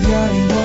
media 0.00 0.28
informasi, 0.28 0.57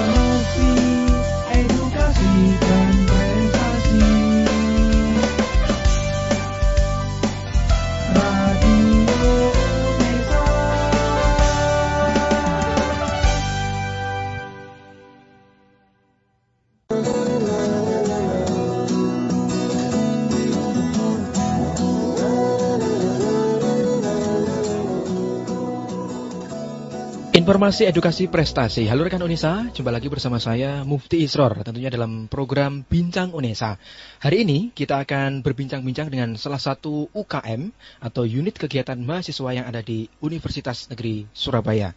Informasi 27.54 27.86
edukasi 27.86 28.26
prestasi. 28.34 28.90
Halo 28.90 29.06
rekan 29.06 29.22
Unesa, 29.22 29.70
jumpa 29.70 29.94
lagi 29.94 30.10
bersama 30.10 30.42
saya 30.42 30.82
Mufti 30.82 31.22
Isror 31.22 31.62
tentunya 31.62 31.94
dalam 31.94 32.26
program 32.26 32.82
Bincang 32.82 33.30
Unesa. 33.30 33.78
Hari 34.26 34.42
ini 34.42 34.74
kita 34.74 34.98
akan 34.98 35.46
berbincang-bincang 35.46 36.10
dengan 36.10 36.34
salah 36.34 36.58
satu 36.58 37.14
UKM 37.14 37.70
atau 38.02 38.26
unit 38.26 38.58
kegiatan 38.58 38.98
mahasiswa 38.98 39.54
yang 39.54 39.70
ada 39.70 39.86
di 39.86 40.10
Universitas 40.26 40.90
Negeri 40.90 41.30
Surabaya. 41.30 41.94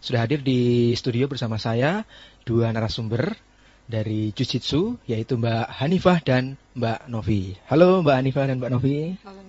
Sudah 0.00 0.24
hadir 0.24 0.40
di 0.40 0.96
studio 0.96 1.28
bersama 1.28 1.60
saya 1.60 2.08
dua 2.48 2.72
narasumber 2.72 3.36
dari 3.84 4.32
Jujitsu 4.32 4.96
yaitu 5.04 5.36
Mbak 5.36 5.84
Hanifah 5.84 6.24
dan 6.24 6.56
Mbak 6.80 7.12
Novi. 7.12 7.52
Halo 7.68 8.00
Mbak 8.00 8.16
Hanifah 8.24 8.44
dan 8.48 8.56
Mbak 8.56 8.70
Novi. 8.72 9.20
Halo. 9.20 9.44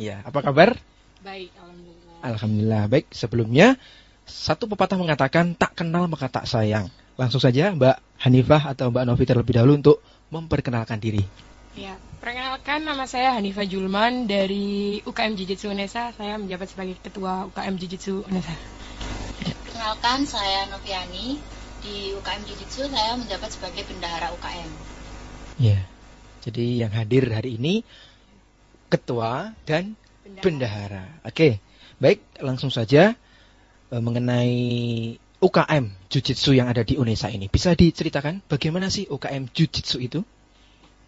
Iya, 0.00 0.24
apa 0.24 0.40
kabar? 0.40 0.80
Baik, 1.20 1.52
alhamdulillah. 1.60 2.16
Alhamdulillah 2.24 2.82
baik. 2.88 3.12
Sebelumnya 3.12 3.76
satu 4.28 4.68
pepatah 4.68 5.00
mengatakan 5.00 5.56
tak 5.56 5.74
kenal 5.74 6.06
maka 6.06 6.28
tak 6.28 6.44
sayang. 6.44 6.92
Langsung 7.18 7.42
saja 7.42 7.74
Mbak 7.74 7.96
Hanifah 8.22 8.70
atau 8.70 8.92
Mbak 8.92 9.04
Novi 9.08 9.24
terlebih 9.26 9.58
dahulu 9.58 9.74
untuk 9.80 9.98
memperkenalkan 10.30 11.00
diri. 11.00 11.24
Ya, 11.78 11.94
perkenalkan 12.22 12.84
nama 12.84 13.06
saya 13.06 13.34
Hanifah 13.34 13.64
Julman 13.66 14.26
dari 14.26 14.98
UKM 15.02 15.34
Jujitsu 15.38 15.70
Unesa. 15.70 16.10
Saya 16.14 16.34
menjabat 16.38 16.70
sebagai 16.70 16.98
ketua 16.98 17.48
UKM 17.50 17.74
Jujitsu 17.78 18.22
Unesa. 18.28 18.54
Perkenalkan, 19.66 20.26
saya 20.26 20.66
Noviani. 20.70 21.38
Di 21.78 22.10
UKM 22.18 22.42
Jujitsu, 22.42 22.90
saya 22.90 23.14
menjabat 23.14 23.54
sebagai 23.54 23.86
bendahara 23.86 24.34
UKM. 24.34 24.70
Ya. 25.62 25.78
Jadi 26.42 26.82
yang 26.82 26.90
hadir 26.90 27.30
hari 27.30 27.54
ini 27.58 27.86
ketua 28.90 29.54
dan 29.62 29.94
bendahara. 30.42 31.06
Oke. 31.22 31.62
Baik, 32.02 32.22
langsung 32.42 32.70
saja 32.70 33.14
mengenai 33.92 35.16
UKM 35.38 35.84
Jujitsu 36.10 36.50
yang 36.52 36.66
ada 36.66 36.82
di 36.82 36.98
Unesa 36.98 37.30
ini. 37.30 37.46
Bisa 37.46 37.72
diceritakan 37.72 38.42
bagaimana 38.50 38.90
sih 38.90 39.06
UKM 39.06 39.48
Jujitsu 39.54 40.02
itu? 40.02 40.20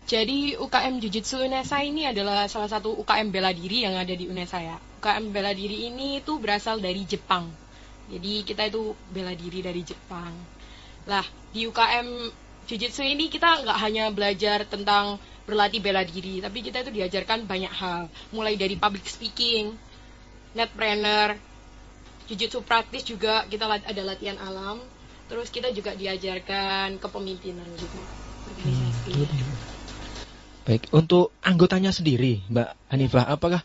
Jadi 0.07 0.57
UKM 0.57 1.03
Jujitsu 1.03 1.45
Unesa 1.45 1.83
ini 1.85 2.09
adalah 2.09 2.49
salah 2.49 2.71
satu 2.71 2.95
UKM 3.05 3.29
bela 3.35 3.53
diri 3.53 3.85
yang 3.85 3.99
ada 3.99 4.15
di 4.15 4.31
Unesa 4.31 4.63
ya. 4.63 4.79
UKM 5.03 5.35
bela 5.35 5.53
diri 5.53 5.91
ini 5.91 6.23
tuh 6.25 6.39
berasal 6.39 6.79
dari 6.79 7.05
Jepang. 7.05 7.51
Jadi 8.11 8.43
kita 8.47 8.67
itu 8.71 8.95
bela 9.11 9.35
diri 9.35 9.61
dari 9.61 9.83
Jepang. 9.83 10.33
Lah 11.07 11.27
di 11.51 11.67
UKM 11.67 12.07
Jujitsu 12.71 13.03
ini 13.03 13.27
kita 13.27 13.67
nggak 13.67 13.79
hanya 13.83 14.15
belajar 14.15 14.63
tentang 14.63 15.19
berlatih 15.43 15.83
bela 15.83 16.07
diri, 16.07 16.39
tapi 16.39 16.63
kita 16.63 16.87
itu 16.87 16.95
diajarkan 16.95 17.51
banyak 17.51 17.73
hal. 17.75 18.07
Mulai 18.31 18.55
dari 18.55 18.79
public 18.79 19.03
speaking, 19.11 19.75
netpreneur, 20.55 21.35
Jujitsu 22.31 22.63
praktis 22.63 23.03
juga 23.03 23.43
kita 23.51 23.67
ada 23.67 24.03
latihan 24.07 24.39
alam. 24.39 24.79
Terus 25.27 25.51
kita 25.51 25.75
juga 25.75 25.99
diajarkan 25.99 27.03
kepemimpinan 27.03 27.67
gitu. 27.75 27.99
Organisasi. 28.55 29.15
Baik, 30.67 30.87
untuk 30.95 31.35
anggotanya 31.43 31.91
sendiri, 31.91 32.47
Mbak 32.47 32.69
Hanifah, 32.95 33.27
apakah 33.27 33.63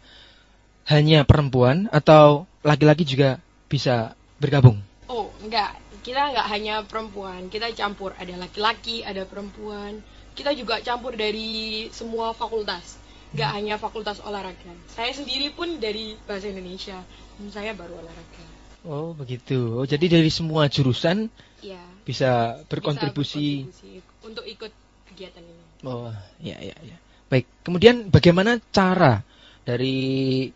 hanya 0.89 1.25
perempuan 1.25 1.85
atau 1.89 2.49
laki-laki 2.65 3.05
juga 3.05 3.41
bisa 3.69 4.17
bergabung? 4.41 4.81
Oh, 5.09 5.29
enggak. 5.41 5.77
Kita 6.05 6.29
enggak 6.29 6.47
hanya 6.53 6.75
perempuan, 6.85 7.49
kita 7.49 7.73
campur. 7.73 8.13
Ada 8.17 8.37
laki-laki, 8.37 9.01
ada 9.01 9.25
perempuan. 9.25 10.05
Kita 10.37 10.53
juga 10.53 10.77
campur 10.85 11.17
dari 11.17 11.85
semua 11.89 12.33
fakultas. 12.37 13.01
Enggak 13.33 13.51
hanya 13.57 13.75
fakultas 13.81 14.21
olahraga. 14.21 14.73
Saya 14.93 15.11
sendiri 15.11 15.49
pun 15.49 15.81
dari 15.81 16.13
bahasa 16.29 16.45
Indonesia. 16.53 17.01
Dan 17.41 17.49
Saya 17.49 17.73
baru 17.73 17.97
olahraga. 17.99 18.44
Oh, 18.85 19.17
begitu. 19.17 19.81
Oh, 19.81 19.85
jadi 19.85 20.05
dari 20.05 20.29
semua 20.29 20.69
jurusan 20.69 21.27
Iya. 21.65 21.81
bisa 22.05 22.61
bisa 22.61 22.69
berkontribusi. 22.69 23.65
berkontribusi 23.65 23.93
untuk 24.21 24.45
ikut 24.45 24.71
kegiatan 25.09 25.41
ini. 25.41 25.63
Oh, 25.81 26.13
ya, 26.37 26.57
ya, 26.61 26.77
ya. 26.85 26.97
Baik. 27.25 27.49
Kemudian 27.65 28.13
bagaimana 28.13 28.61
cara 28.69 29.25
dari 29.65 30.49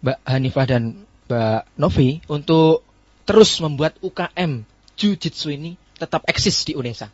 Mbak 0.00 0.18
Hanifah 0.22 0.66
dan 0.70 0.82
Mbak 1.26 1.62
Novi 1.74 2.22
untuk 2.30 2.86
terus 3.26 3.58
membuat 3.58 3.98
UKM 3.98 4.62
Jujitsu 4.94 5.50
ini 5.50 5.74
tetap 5.98 6.22
eksis 6.30 6.64
di 6.66 6.78
Unesa? 6.78 7.10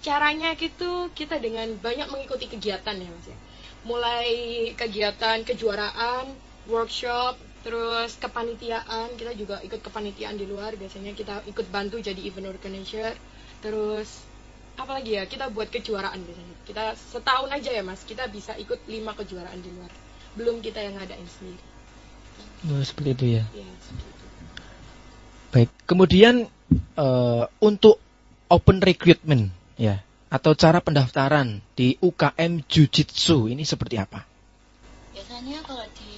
Caranya 0.00 0.56
gitu 0.56 1.12
kita 1.12 1.36
dengan 1.36 1.68
banyak 1.76 2.08
mengikuti 2.08 2.48
kegiatan 2.48 2.96
ya 2.96 3.08
Mas 3.08 3.26
ya. 3.28 3.38
Mulai 3.84 4.28
kegiatan 4.76 5.44
kejuaraan, 5.44 6.28
workshop, 6.68 7.36
terus 7.60 8.16
kepanitiaan, 8.16 9.14
kita 9.16 9.32
juga 9.36 9.60
ikut 9.60 9.80
kepanitiaan 9.84 10.36
di 10.36 10.48
luar, 10.48 10.76
biasanya 10.76 11.12
kita 11.12 11.44
ikut 11.48 11.66
bantu 11.68 12.00
jadi 12.00 12.20
event 12.24 12.48
organizer. 12.48 13.14
Terus 13.60 14.08
apalagi 14.80 15.20
ya, 15.20 15.28
kita 15.28 15.52
buat 15.52 15.68
kejuaraan 15.68 16.20
biasanya. 16.24 16.56
Kita 16.64 16.84
setahun 16.96 17.50
aja 17.52 17.70
ya 17.70 17.82
Mas, 17.84 18.00
kita 18.06 18.28
bisa 18.32 18.56
ikut 18.56 18.80
lima 18.88 19.12
kejuaraan 19.12 19.60
di 19.60 19.70
luar. 19.72 19.92
Belum 20.36 20.64
kita 20.64 20.80
yang 20.80 20.96
ngadain 20.96 21.28
sendiri. 21.28 21.62
Oh, 22.68 22.82
seperti 22.84 23.10
itu 23.16 23.26
ya. 23.40 23.44
Ya, 23.56 23.68
seperti 23.80 24.08
itu. 24.08 24.24
Baik. 25.50 25.70
Kemudian 25.88 26.34
eh, 26.76 27.44
untuk 27.60 27.98
open 28.50 28.78
recruitment 28.82 29.50
ya 29.78 30.02
atau 30.30 30.54
cara 30.54 30.78
pendaftaran 30.78 31.58
di 31.74 31.98
UKM 31.98 32.62
Jujitsu 32.70 33.50
ini 33.50 33.66
seperti 33.66 33.98
apa? 33.98 34.22
Biasanya 35.10 35.58
kalau 35.66 35.86
di 35.90 36.09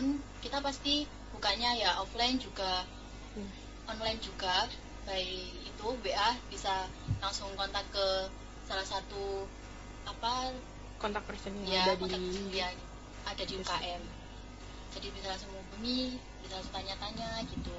tahun 0.00 0.16
tahun, 0.16 0.40
kita 0.40 0.58
pasti 0.64 1.04
bukanya 1.36 1.76
ya 1.76 2.00
offline 2.00 2.40
juga, 2.40 2.88
online 3.84 4.16
juga. 4.24 4.64
Baik 5.04 5.68
itu 5.68 5.86
WA 6.04 6.30
bisa 6.48 6.88
langsung 7.20 7.52
kontak 7.56 7.84
ke 7.92 8.28
salah 8.64 8.84
satu 8.84 9.44
apa 10.08 10.56
Kontak 11.00 11.24
person 11.24 11.52
yang 11.64 11.72
ya 11.72 11.82
ada 11.88 11.96
kontak 11.96 12.20
di 12.20 12.60
ya 12.60 12.68
ada 13.28 13.42
di 13.44 13.54
UKM. 13.60 14.02
Jadi 14.96 15.06
bisa 15.16 15.26
langsung 15.32 15.52
menghubungi, 15.52 16.16
bisa 16.44 16.52
langsung 16.60 16.74
tanya-tanya 16.76 17.30
gitu. 17.48 17.76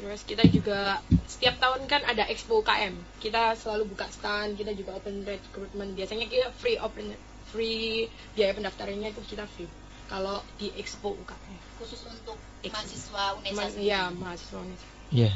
Terus 0.00 0.20
kita 0.28 0.44
juga 0.48 1.00
setiap 1.28 1.56
tahun 1.60 1.88
kan 1.88 2.04
ada 2.04 2.28
Expo 2.28 2.60
UKM. 2.64 2.96
Kita 3.20 3.56
selalu 3.56 3.96
buka 3.96 4.08
stand, 4.12 4.56
kita 4.56 4.72
juga 4.76 4.96
open 4.96 5.24
recruitment. 5.24 5.96
Biasanya 5.96 6.28
kita 6.28 6.52
free 6.56 6.80
open 6.80 7.16
free 7.52 8.08
biaya 8.32 8.56
pendaftarannya 8.56 9.12
itu 9.12 9.20
kita 9.24 9.44
free. 9.52 9.83
Kalau 10.08 10.44
di 10.60 10.68
Expo 10.76 11.16
UKM. 11.16 11.56
Khusus 11.80 12.00
untuk 12.06 12.36
Ex- 12.60 12.72
mahasiswa 12.72 13.24
UNESA 13.40 13.54
Ma- 13.56 13.80
ya, 13.80 14.02
mahasiswa 14.12 14.58
Unesa. 14.60 14.86
Ya. 15.12 15.32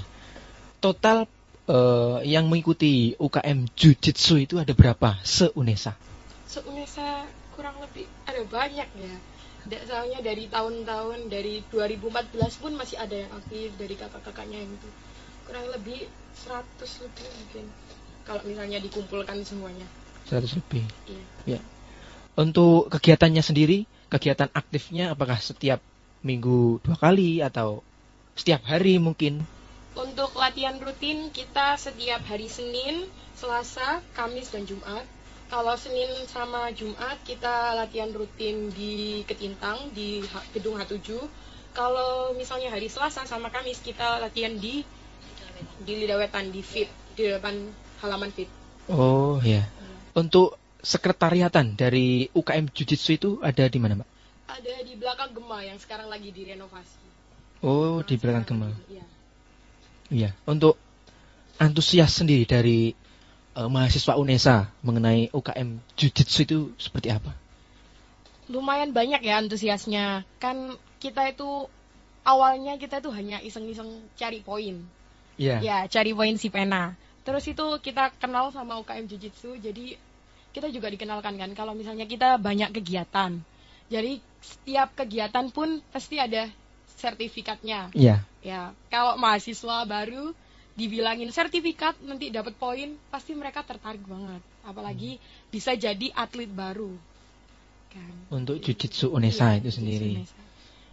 Total 0.78 1.24
eh, 1.68 2.18
yang 2.28 2.48
mengikuti 2.48 3.12
UKM 3.16 3.68
Jujitsu 3.76 4.40
itu 4.40 4.56
ada 4.60 4.72
berapa 4.72 5.20
se-Unesa? 5.24 5.96
Se-Unesa 6.48 7.28
kurang 7.52 7.76
lebih 7.82 8.08
ada 8.24 8.40
banyak 8.46 8.88
ya. 8.96 9.14
Soalnya 9.84 10.24
dari 10.24 10.48
tahun-tahun 10.48 11.28
dari 11.28 11.60
2014 11.68 12.62
pun 12.62 12.72
masih 12.72 12.96
ada 12.96 13.12
yang 13.12 13.32
aktif 13.36 13.68
dari 13.76 13.94
kakak-kakaknya 14.00 14.64
yang 14.64 14.72
itu. 14.72 14.88
Kurang 15.44 15.66
lebih 15.68 16.08
100 16.40 17.04
lebih 17.04 17.26
mungkin. 17.36 17.64
Kalau 18.24 18.42
misalnya 18.48 18.78
dikumpulkan 18.80 19.44
semuanya. 19.44 19.84
100 20.28 20.56
lebih. 20.56 20.84
Iya. 21.04 21.24
Ya. 21.56 21.60
Untuk 22.38 22.86
kegiatannya 22.94 23.42
sendiri, 23.42 23.82
kegiatan 24.14 24.46
aktifnya 24.54 25.10
apakah 25.10 25.42
setiap 25.42 25.82
minggu 26.22 26.78
dua 26.86 26.94
kali 26.94 27.42
atau 27.42 27.82
setiap 28.38 28.62
hari 28.62 29.02
mungkin? 29.02 29.42
Untuk 29.98 30.38
latihan 30.38 30.78
rutin 30.78 31.34
kita 31.34 31.74
setiap 31.74 32.22
hari 32.30 32.46
Senin, 32.46 33.10
Selasa, 33.34 33.98
Kamis, 34.14 34.54
dan 34.54 34.70
Jumat. 34.70 35.02
Kalau 35.50 35.74
Senin 35.74 36.06
sama 36.30 36.70
Jumat 36.70 37.18
kita 37.26 37.74
latihan 37.74 38.14
rutin 38.14 38.70
di 38.70 39.26
Ketintang 39.26 39.90
di 39.90 40.22
gedung 40.54 40.78
H7. 40.78 41.18
Kalau 41.74 42.38
misalnya 42.38 42.70
hari 42.70 42.86
Selasa 42.86 43.26
sama 43.26 43.50
Kamis 43.50 43.82
kita 43.82 44.22
latihan 44.22 44.54
di 44.54 44.86
di 45.82 45.92
Lidawetan 46.06 46.54
di 46.54 46.62
FIT 46.62 47.18
di 47.18 47.34
depan 47.34 47.58
halaman 47.98 48.30
FIT. 48.30 48.46
Oh 48.94 49.42
ya. 49.42 49.66
Untuk 50.14 50.54
sekretariatan 50.82 51.74
dari 51.74 52.30
UKM 52.32 52.70
Jujitsu 52.70 53.10
itu 53.18 53.30
ada 53.42 53.66
di 53.66 53.78
mana, 53.82 53.98
Mbak? 54.02 54.08
Ada 54.48 54.74
di 54.86 54.94
belakang 54.96 55.30
Gema 55.34 55.58
yang 55.66 55.78
sekarang 55.78 56.08
lagi 56.08 56.30
direnovasi. 56.32 57.02
Oh, 57.60 58.00
Nah, 58.00 58.06
di 58.06 58.14
belakang 58.16 58.44
Gema. 58.46 58.68
Iya. 58.86 59.04
Iya. 60.08 60.30
Untuk 60.46 60.78
antusias 61.58 62.14
sendiri 62.14 62.46
dari 62.46 62.94
eh, 63.58 63.68
mahasiswa 63.68 64.14
UNESA 64.16 64.70
mengenai 64.86 65.28
UKM 65.34 65.82
Jujitsu 65.98 66.40
itu 66.46 66.58
seperti 66.78 67.10
apa? 67.10 67.34
lumayan 68.48 68.90
banyak 68.90 69.20
ya 69.22 69.38
antusiasnya. 69.38 70.24
Kan 70.40 70.74
kita 70.98 71.30
itu 71.30 71.68
awalnya 72.24 72.80
kita 72.80 72.98
itu 73.04 73.12
hanya 73.12 73.38
iseng-iseng 73.44 73.88
cari 74.16 74.40
poin. 74.40 74.82
Iya. 75.38 75.62
Ya, 75.62 75.78
cari 75.86 76.10
poin 76.16 76.34
si 76.34 76.50
pena. 76.50 76.98
Terus 77.22 77.44
itu 77.46 77.66
kita 77.84 78.10
kenal 78.16 78.50
sama 78.50 78.80
UKM 78.80 79.06
Jujitsu, 79.06 79.60
jadi 79.60 80.00
kita 80.52 80.72
juga 80.72 80.88
dikenalkan 80.88 81.36
kan 81.36 81.50
kalau 81.52 81.72
misalnya 81.76 82.08
kita 82.08 82.40
banyak 82.40 82.72
kegiatan. 82.72 83.38
Jadi 83.88 84.20
setiap 84.40 84.92
kegiatan 84.96 85.48
pun 85.52 85.80
pasti 85.92 86.20
ada 86.20 86.48
sertifikatnya. 86.98 87.94
Iya. 87.94 88.22
Ya, 88.42 88.74
kalau 88.90 89.16
mahasiswa 89.16 89.86
baru 89.86 90.34
dibilangin 90.78 91.30
sertifikat 91.34 91.98
nanti 92.06 92.30
dapat 92.30 92.54
poin, 92.54 92.94
pasti 93.10 93.34
mereka 93.34 93.66
tertarik 93.66 94.02
banget. 94.06 94.42
Apalagi 94.62 95.18
bisa 95.50 95.74
jadi 95.74 96.12
atlet 96.14 96.50
baru. 96.50 96.94
Kan. 97.88 98.12
Untuk 98.30 98.60
Jujitsu 98.60 99.10
UNESA 99.10 99.58
Iya, 99.58 99.64
itu 99.64 99.70
sendiri. 99.74 100.10
Unesa. 100.22 100.38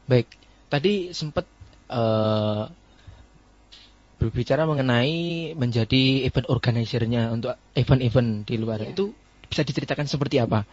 Baik, 0.10 0.28
tadi 0.72 1.12
sempat 1.12 1.46
eh, 1.92 2.64
berbicara 4.18 4.66
mengenai 4.66 5.54
menjadi 5.54 6.26
event 6.26 6.48
organizer-nya 6.50 7.30
untuk 7.30 7.54
event-event 7.78 8.48
di 8.48 8.56
luar. 8.58 8.82
Iya. 8.82 8.96
Itu 8.96 9.14
bisa 9.56 9.64
diceritakan 9.64 10.04
seperti 10.04 10.44
apa? 10.44 10.68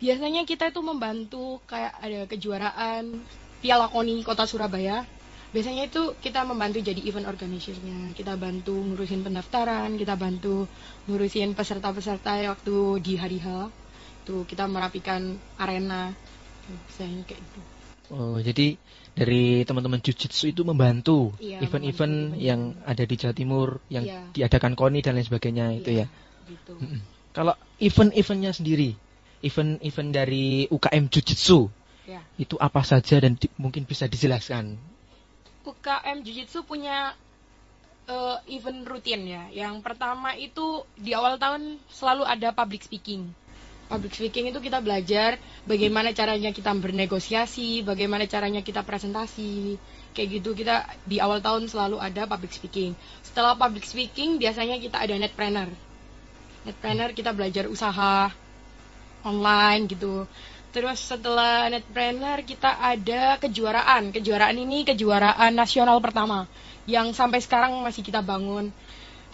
Biasanya 0.00 0.48
kita 0.48 0.72
itu 0.72 0.80
membantu 0.80 1.60
kayak 1.68 1.92
ada 2.00 2.24
kejuaraan 2.24 3.20
Piala 3.60 3.92
Koni 3.92 4.24
Kota 4.24 4.48
Surabaya. 4.48 5.04
Biasanya 5.52 5.92
itu 5.92 6.16
kita 6.24 6.40
membantu 6.48 6.80
jadi 6.80 6.96
event 7.04 7.28
organizer-nya. 7.28 8.16
Kita 8.16 8.40
bantu 8.40 8.72
ngurusin 8.80 9.20
pendaftaran, 9.20 10.00
kita 10.00 10.16
bantu 10.16 10.64
ngurusin 11.04 11.52
peserta-peserta 11.52 12.40
waktu 12.48 12.76
di 13.04 13.20
hari 13.20 13.44
H. 13.44 13.68
Tuh 14.24 14.48
kita 14.48 14.64
merapikan 14.64 15.36
arena. 15.60 16.08
Biasanya 16.64 17.28
kayak 17.28 17.44
gitu. 17.44 17.60
Oh, 18.08 18.40
jadi 18.40 18.80
dari 19.12 19.68
teman-teman 19.68 20.00
Jujitsu 20.00 20.48
itu 20.48 20.64
membantu 20.64 21.36
Iya, 21.36 21.60
event-event 21.60 22.32
membantu 22.32 22.40
yang 22.40 22.60
ada 22.88 23.04
di 23.04 23.14
Jawa 23.20 23.34
Timur 23.36 23.68
yang 23.92 24.04
Iya. 24.08 24.20
diadakan 24.32 24.72
KONI 24.72 25.04
dan 25.04 25.20
lain 25.20 25.28
sebagainya 25.28 25.76
itu 25.76 25.92
Iya, 25.92 26.08
ya. 26.08 26.46
Gitu. 26.48 26.72
Mm-mm. 26.80 27.17
Kalau 27.38 27.54
event-eventnya 27.78 28.50
sendiri, 28.50 28.98
event-event 29.46 30.10
dari 30.10 30.66
UKM 30.66 31.06
Jujitsu 31.06 31.70
Ya. 32.02 32.18
itu 32.34 32.58
apa 32.58 32.82
saja 32.82 33.22
dan 33.22 33.38
di- 33.38 33.52
mungkin 33.54 33.86
bisa 33.86 34.10
dijelaskan? 34.10 34.74
UKM 35.62 36.26
Jujitsu 36.26 36.66
punya 36.66 37.14
eh, 38.10 38.36
event 38.58 38.82
rutin 38.88 39.22
ya. 39.22 39.46
Yang 39.54 39.84
pertama 39.86 40.34
itu 40.34 40.82
di 40.98 41.14
awal 41.14 41.38
tahun 41.38 41.78
selalu 41.92 42.26
ada 42.26 42.50
public 42.50 42.88
speaking. 42.90 43.30
Public 43.86 44.18
speaking 44.18 44.50
itu 44.50 44.58
kita 44.58 44.82
belajar 44.82 45.38
bagaimana 45.62 46.10
caranya 46.16 46.50
kita 46.50 46.74
bernegosiasi, 46.74 47.86
bagaimana 47.86 48.26
caranya 48.26 48.66
kita 48.66 48.82
presentasi. 48.82 49.78
Kayak 50.16 50.42
gitu 50.42 50.58
kita 50.58 50.90
di 51.06 51.22
awal 51.22 51.38
tahun 51.38 51.70
selalu 51.70 52.02
ada 52.02 52.26
public 52.26 52.50
speaking. 52.50 52.98
Setelah 53.22 53.54
public 53.54 53.84
speaking 53.86 54.40
biasanya 54.42 54.80
kita 54.82 54.98
ada 54.98 55.14
netpreneur. 55.14 55.68
Netpreneur 56.66 57.10
kita 57.14 57.30
belajar 57.36 57.70
usaha 57.70 58.32
online 59.22 59.90
gitu. 59.90 60.26
Terus 60.68 61.00
setelah 61.00 61.66
netpreneur 61.72 62.44
kita 62.44 62.76
ada 62.78 63.40
kejuaraan. 63.40 64.12
Kejuaraan 64.12 64.56
ini 64.58 64.84
kejuaraan 64.84 65.56
nasional 65.56 65.98
pertama 65.98 66.44
yang 66.84 67.10
sampai 67.16 67.40
sekarang 67.40 67.72
masih 67.80 68.04
kita 68.04 68.20
bangun. 68.20 68.68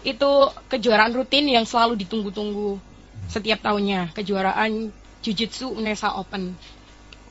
Itu 0.07 0.53
kejuaraan 0.71 1.13
rutin 1.17 1.49
yang 1.51 1.67
selalu 1.67 1.99
ditunggu-tunggu 2.07 2.79
setiap 3.27 3.61
tahunnya. 3.67 4.15
Kejuaraan 4.15 4.95
Jujitsu 5.25 5.75
Unesa 5.75 6.15
Open. 6.15 6.55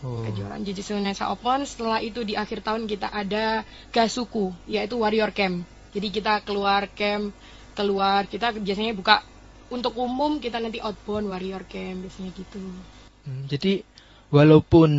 Oh. 0.03 0.25
Kejuaraan 0.27 0.67
Jujitsu 0.67 0.99
Unesa 0.99 1.31
Open. 1.31 1.63
Setelah 1.63 2.03
itu 2.03 2.27
di 2.27 2.35
akhir 2.35 2.65
tahun 2.65 2.89
kita 2.89 3.07
ada 3.07 3.63
Gasuku, 3.93 4.51
yaitu 4.67 4.99
Warrior 4.99 5.31
Camp. 5.31 5.63
Jadi 5.93 6.09
kita 6.09 6.41
keluar 6.41 6.89
camp, 6.89 7.29
keluar 7.77 8.25
kita 8.25 8.49
biasanya 8.57 8.97
buka 8.97 9.21
untuk 9.69 9.93
umum 9.95 10.39
kita 10.39 10.59
nanti 10.59 10.79
outbound 10.79 11.29
Warrior 11.29 11.63
Camp 11.65 12.03
biasanya 12.03 12.31
gitu. 12.33 12.59
Hmm, 13.23 13.47
Jadi 13.47 13.83
walaupun 14.29 14.91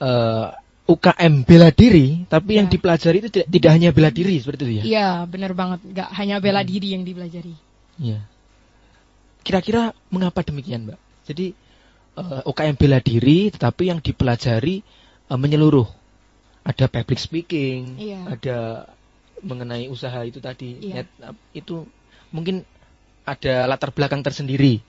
eh, 0.00 0.48
UKM 0.90 1.46
bela 1.46 1.70
diri, 1.70 2.26
tapi 2.26 2.58
yang 2.58 2.66
Ya. 2.66 2.72
dipelajari 2.74 3.16
itu 3.22 3.30
tidak, 3.30 3.46
tidak 3.46 3.70
hanya 3.78 3.90
bela 3.94 4.10
diri 4.10 4.34
seperti 4.42 4.62
itu 4.66 4.74
ya? 4.74 4.84
Iya, 4.84 5.08
benar 5.30 5.52
banget. 5.54 5.86
Nggak 5.86 6.08
hanya 6.18 6.36
bela 6.42 6.66
diri 6.66 6.98
yang 6.98 7.06
dipelajari. 7.06 7.54
Iya. 8.00 8.18
Kira-kira 9.40 9.94
mengapa 10.10 10.42
demikian, 10.42 10.90
Mbak? 10.90 10.98
Jadi 11.30 11.46
eh, 12.18 12.42
UKM 12.44 12.74
bela 12.74 12.98
diri, 12.98 13.54
tetapi 13.54 13.82
yang 13.88 14.00
dipelajari 14.02 14.82
eh, 15.30 15.38
menyeluruh. 15.38 15.86
Ada 16.60 16.92
public 16.92 17.16
speaking, 17.16 17.96
Iya. 17.96 18.20
ada 18.28 18.58
mengenai 19.40 19.88
usaha 19.88 20.20
itu 20.26 20.42
tadi. 20.42 20.76
Iya. 20.90 21.06
Net- 21.06 21.16
itu 21.54 21.86
mungkin 22.34 22.66
ada 23.30 23.70
latar 23.70 23.94
belakang 23.94 24.26
tersendiri. 24.26 24.82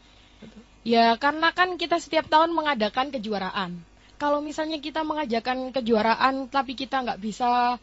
Ya, 0.82 1.14
karena 1.22 1.54
kan 1.54 1.78
kita 1.78 2.02
setiap 2.02 2.26
tahun 2.26 2.58
mengadakan 2.58 3.14
kejuaraan. 3.14 3.78
Kalau 4.18 4.42
misalnya 4.42 4.82
kita 4.82 5.06
mengajakan 5.06 5.70
kejuaraan 5.74 6.50
tapi 6.50 6.74
kita 6.74 7.06
nggak 7.06 7.22
bisa 7.22 7.78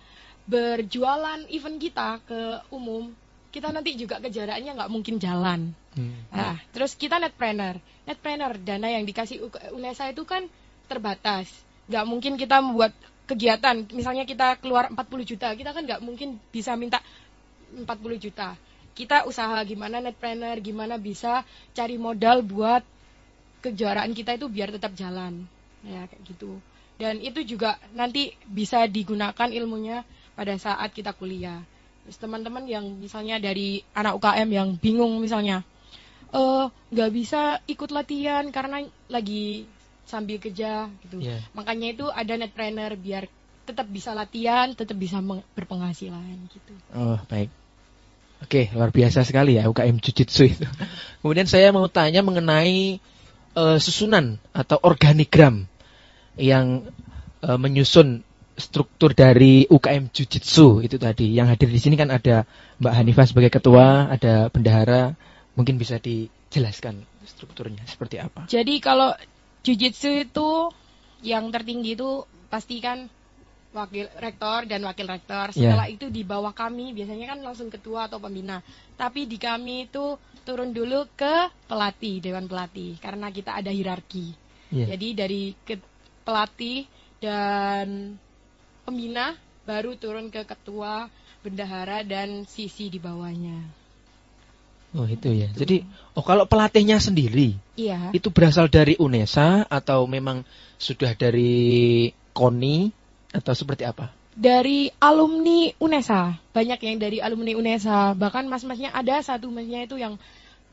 berjualan 0.46 1.46
event 1.50 1.78
kita 1.78 2.18
ke 2.26 2.40
umum, 2.74 3.10
kita 3.54 3.70
nanti 3.70 3.94
juga 3.94 4.18
kejuaraannya 4.18 4.72
nggak 4.74 4.90
mungkin 4.90 5.18
jalan. 5.22 5.74
Hmm. 5.94 6.14
Nah, 6.30 6.58
terus 6.74 6.94
kita 6.94 7.18
netpreneur. 7.22 7.78
Netpreneur 8.06 8.54
dana 8.58 8.88
yang 8.90 9.06
dikasih 9.06 9.46
UNESA 9.74 10.14
itu 10.14 10.22
kan 10.26 10.46
terbatas. 10.86 11.50
Nggak 11.86 12.04
mungkin 12.06 12.32
kita 12.34 12.62
membuat 12.62 12.94
kegiatan, 13.28 13.84
misalnya 13.92 14.24
kita 14.24 14.56
keluar 14.58 14.88
40 14.88 15.30
juta, 15.36 15.52
kita 15.52 15.70
kan 15.76 15.84
nggak 15.84 16.00
mungkin 16.00 16.40
bisa 16.48 16.72
minta 16.74 17.04
40 17.76 17.84
juta. 18.16 18.56
Kita 18.98 19.30
usaha 19.30 19.54
gimana 19.62 20.02
netpreneur, 20.02 20.58
gimana 20.58 20.98
bisa 20.98 21.46
cari 21.70 21.94
modal 21.94 22.42
buat 22.42 22.82
kejuaraan 23.62 24.10
kita 24.10 24.34
itu 24.34 24.50
biar 24.50 24.74
tetap 24.74 24.98
jalan. 24.98 25.46
Ya, 25.86 26.02
kayak 26.10 26.22
gitu. 26.26 26.58
Dan 26.98 27.22
itu 27.22 27.46
juga 27.46 27.78
nanti 27.94 28.34
bisa 28.42 28.82
digunakan 28.90 29.46
ilmunya 29.54 30.02
pada 30.34 30.58
saat 30.58 30.90
kita 30.90 31.14
kuliah. 31.14 31.62
Terus 32.02 32.18
teman-teman 32.18 32.66
yang 32.66 32.90
misalnya 32.98 33.38
dari 33.38 33.86
anak 33.94 34.18
UKM 34.18 34.50
yang 34.50 34.68
bingung 34.74 35.22
misalnya, 35.22 35.62
eh 36.34 36.66
nggak 36.90 37.10
bisa 37.14 37.62
ikut 37.70 37.94
latihan 37.94 38.50
karena 38.50 38.82
lagi 39.06 39.62
sambil 40.10 40.42
kerja 40.42 40.90
gitu. 41.06 41.22
Iya. 41.22 41.38
Makanya 41.54 41.94
itu 41.94 42.10
ada 42.10 42.34
netpreneur 42.34 42.98
biar 42.98 43.30
tetap 43.62 43.86
bisa 43.86 44.16
latihan, 44.16 44.72
tetap 44.74 44.96
bisa 44.96 45.20
berpenghasilan 45.54 46.50
gitu. 46.50 46.74
Oh, 46.96 47.20
baik. 47.28 47.52
Oke, 48.38 48.70
luar 48.70 48.94
biasa 48.94 49.26
sekali 49.26 49.58
ya 49.58 49.66
UKM 49.66 49.98
Jujitsu 49.98 50.46
itu. 50.46 50.66
Kemudian 51.20 51.50
saya 51.50 51.74
mau 51.74 51.86
tanya 51.90 52.22
mengenai 52.22 53.02
eh, 53.54 53.78
susunan 53.82 54.38
atau 54.54 54.78
organigram 54.82 55.66
yang 56.38 56.86
eh, 57.42 57.58
menyusun 57.58 58.22
struktur 58.58 59.14
dari 59.14 59.66
UKM 59.70 60.10
Jujitsu 60.10 60.82
itu 60.82 60.98
tadi. 60.98 61.34
Yang 61.34 61.46
hadir 61.54 61.68
di 61.70 61.80
sini 61.82 61.94
kan 61.94 62.10
ada 62.10 62.46
Mbak 62.82 62.94
Hanifah 62.94 63.26
sebagai 63.26 63.50
ketua, 63.54 64.10
ada 64.10 64.50
bendahara. 64.50 65.14
Mungkin 65.58 65.74
bisa 65.74 65.98
dijelaskan 65.98 67.02
strukturnya 67.26 67.82
seperti 67.86 68.22
apa? 68.22 68.46
Jadi 68.46 68.78
kalau 68.78 69.14
jujitsu 69.66 70.24
itu 70.24 70.70
yang 71.26 71.50
tertinggi 71.50 71.98
itu 71.98 72.24
pasti 72.48 72.78
kan 72.78 73.10
wakil 73.78 74.10
rektor 74.18 74.66
dan 74.66 74.82
wakil 74.82 75.06
rektor. 75.06 75.54
Ya. 75.54 75.70
Setelah 75.72 75.86
itu 75.86 76.10
di 76.10 76.26
bawah 76.26 76.50
kami 76.50 76.90
biasanya 76.90 77.30
kan 77.30 77.38
langsung 77.46 77.70
ketua 77.70 78.10
atau 78.10 78.18
pembina. 78.18 78.58
Tapi 78.98 79.30
di 79.30 79.38
kami 79.38 79.86
itu 79.86 80.18
turun 80.42 80.74
dulu 80.74 81.06
ke 81.14 81.46
pelatih, 81.70 82.18
dewan 82.18 82.50
pelatih 82.50 82.98
karena 82.98 83.30
kita 83.30 83.54
ada 83.54 83.70
hierarki. 83.70 84.34
Iya. 84.74 84.98
Jadi 84.98 85.08
dari 85.14 85.42
ke 85.62 85.78
pelatih 86.26 86.84
dan 87.22 88.18
pembina 88.82 89.38
baru 89.62 89.94
turun 90.00 90.32
ke 90.32 90.42
ketua, 90.48 91.06
bendahara 91.44 92.02
dan 92.02 92.48
sisi 92.48 92.88
di 92.88 92.98
bawahnya. 92.98 93.78
Oh, 94.96 95.04
itu 95.04 95.28
ya. 95.36 95.52
Jadi, 95.52 95.84
oh 96.16 96.24
kalau 96.24 96.48
pelatihnya 96.48 96.96
sendiri 96.96 97.52
Iya. 97.76 98.08
itu 98.16 98.32
berasal 98.32 98.72
dari 98.72 98.96
UNESA 98.96 99.68
atau 99.68 100.08
memang 100.08 100.48
sudah 100.80 101.12
dari 101.12 102.08
KONI 102.32 102.97
atau 103.32 103.54
seperti 103.54 103.84
apa? 103.84 104.12
dari 104.38 104.86
alumni 105.02 105.66
UNESA 105.82 106.38
banyak 106.54 106.78
yang 106.78 106.96
dari 107.02 107.18
alumni 107.18 107.58
UNESA 107.58 108.14
bahkan 108.14 108.46
mas-masnya 108.46 108.94
ada 108.94 109.18
satu 109.18 109.50
masnya 109.50 109.82
itu 109.82 109.98
yang 109.98 110.14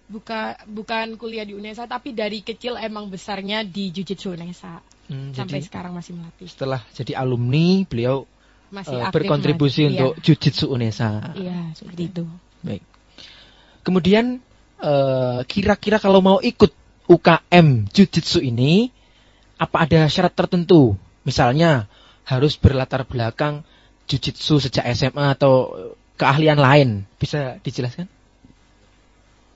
buka 0.06 0.54
bukan 0.70 1.18
kuliah 1.18 1.42
di 1.42 1.58
UNESA 1.58 1.90
tapi 1.90 2.14
dari 2.14 2.46
kecil 2.46 2.78
emang 2.78 3.10
besarnya 3.10 3.66
di 3.66 3.90
Jujitsu 3.90 4.38
UNESA 4.38 4.94
Hmm, 5.06 5.38
sampai 5.38 5.62
jadi 5.62 5.70
sekarang 5.70 5.94
masih 5.94 6.18
melatih 6.18 6.50
setelah 6.50 6.82
jadi 6.98 7.14
alumni 7.14 7.86
beliau 7.86 8.26
masih 8.74 8.98
aktif, 8.98 9.14
berkontribusi 9.22 9.82
Mas. 9.86 9.90
untuk 9.94 10.12
Jujitsu 10.26 10.66
Unesa. 10.74 11.32
Iya, 11.38 11.46
iya 11.46 11.60
seperti 11.78 12.02
itu. 12.10 12.26
Baik. 12.66 12.84
Kemudian 13.86 14.42
eh, 14.82 15.40
kira-kira 15.46 16.02
kalau 16.02 16.26
mau 16.26 16.38
ikut 16.42 16.74
UKM 17.06 17.86
Jujitsu 17.94 18.42
ini 18.42 18.90
apa 19.62 19.86
ada 19.86 20.10
syarat 20.10 20.34
tertentu? 20.34 20.98
Misalnya 21.22 21.86
harus 22.26 22.58
berlatar 22.58 23.06
belakang 23.06 23.62
Jujitsu 24.06 24.62
sejak 24.62 24.86
SMA 24.94 25.34
atau 25.34 25.74
keahlian 26.18 26.62
lain. 26.62 26.90
Bisa 27.18 27.58
dijelaskan? 27.62 28.06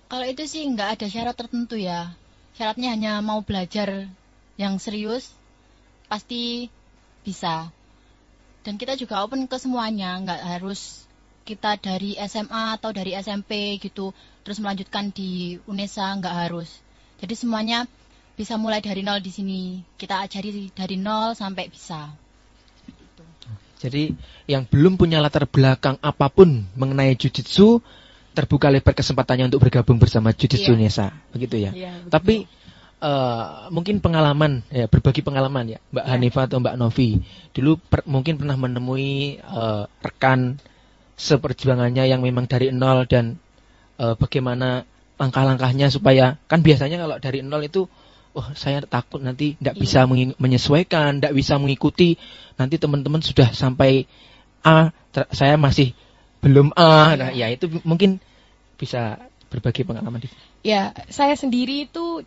Kalau 0.10 0.26
itu 0.26 0.42
sih 0.50 0.66
nggak 0.66 0.98
ada 0.98 1.06
syarat 1.06 1.36
tertentu 1.38 1.78
ya. 1.78 2.18
Syaratnya 2.58 2.98
hanya 2.98 3.14
mau 3.22 3.46
belajar 3.46 4.10
yang 4.58 4.82
serius, 4.82 5.30
pasti 6.10 6.68
bisa. 7.22 7.70
Dan 8.66 8.76
kita 8.76 8.98
juga 8.98 9.22
open 9.22 9.46
ke 9.46 9.56
semuanya, 9.62 10.18
nggak 10.20 10.42
harus 10.58 11.06
kita 11.48 11.80
dari 11.80 12.18
SMA 12.26 12.76
atau 12.76 12.92
dari 12.92 13.16
SMP 13.16 13.80
gitu, 13.80 14.12
terus 14.44 14.60
melanjutkan 14.60 15.14
di 15.14 15.62
UNESA 15.70 16.20
nggak 16.20 16.36
harus. 16.36 16.70
Jadi 17.22 17.34
semuanya 17.38 17.88
bisa 18.36 18.60
mulai 18.60 18.84
dari 18.84 19.06
nol 19.06 19.24
di 19.24 19.32
sini. 19.32 19.62
Kita 19.96 20.26
ajari 20.28 20.74
dari 20.76 20.98
nol 21.00 21.38
sampai 21.38 21.72
bisa. 21.72 22.12
Jadi 23.80 24.12
yang 24.46 24.68
belum 24.68 25.00
punya 25.00 25.24
latar 25.24 25.48
belakang 25.48 25.96
apa 26.04 26.28
pun 26.28 26.68
mengenai 26.76 27.16
Jujitsu 27.16 27.80
terbuka 28.36 28.68
lebar 28.68 28.92
kesempatannya 28.94 29.48
untuk 29.48 29.64
bergabung 29.64 29.98
bersama 29.98 30.36
Jujitsu 30.36 30.76
Iya. 30.76 30.78
Unesa. 30.78 31.08
Begitu 31.32 31.56
ya. 31.64 31.72
Iya, 31.72 31.92
betul. 32.04 32.12
Tapi 32.12 32.36
eh, 33.00 33.46
mungkin 33.72 34.04
pengalaman 34.04 34.68
ya 34.68 34.92
berbagi 34.92 35.24
pengalaman 35.24 35.76
ya 35.76 35.80
Mbak 35.96 36.04
Ya. 36.04 36.10
Hanifah 36.12 36.44
atau 36.52 36.58
Mbak 36.60 36.76
Novi 36.76 37.10
dulu 37.56 37.80
per- 37.80 38.04
mungkin 38.04 38.36
pernah 38.36 38.60
menemui 38.60 39.40
eh, 39.40 39.84
rekan 40.04 40.60
seperjuangannya 41.16 42.08
yang 42.08 42.20
memang 42.24 42.48
dari 42.48 42.72
nol 42.76 43.08
dan 43.08 43.40
eh, 44.00 44.16
bagaimana 44.20 44.84
langkah-langkahnya 45.20 45.92
supaya 45.92 46.40
kan 46.48 46.64
biasanya 46.64 47.00
kalau 47.00 47.16
dari 47.20 47.44
nol 47.44 47.64
itu 47.64 47.88
oh 48.38 48.48
saya 48.54 48.84
takut 48.86 49.22
nanti 49.22 49.58
tidak 49.58 49.76
Iya. 49.78 49.82
bisa 49.82 50.00
menyesuaikan 50.38 51.18
tidak 51.22 51.34
bisa 51.34 51.58
mengikuti 51.58 52.18
nanti 52.60 52.78
teman-teman 52.78 53.22
sudah 53.24 53.54
sampai 53.54 54.06
A 54.62 54.92
saya 55.32 55.56
masih 55.56 55.96
belum 56.44 56.76
A 56.78 57.16
nah 57.16 57.32
ya 57.34 57.50
itu 57.50 57.68
mungkin 57.82 58.22
bisa 58.80 59.18
berbagi 59.50 59.84
pengalaman 59.84 60.22
di 60.24 60.30
Ya, 60.60 60.92
saya 61.08 61.40
sendiri 61.40 61.88
itu 61.88 62.20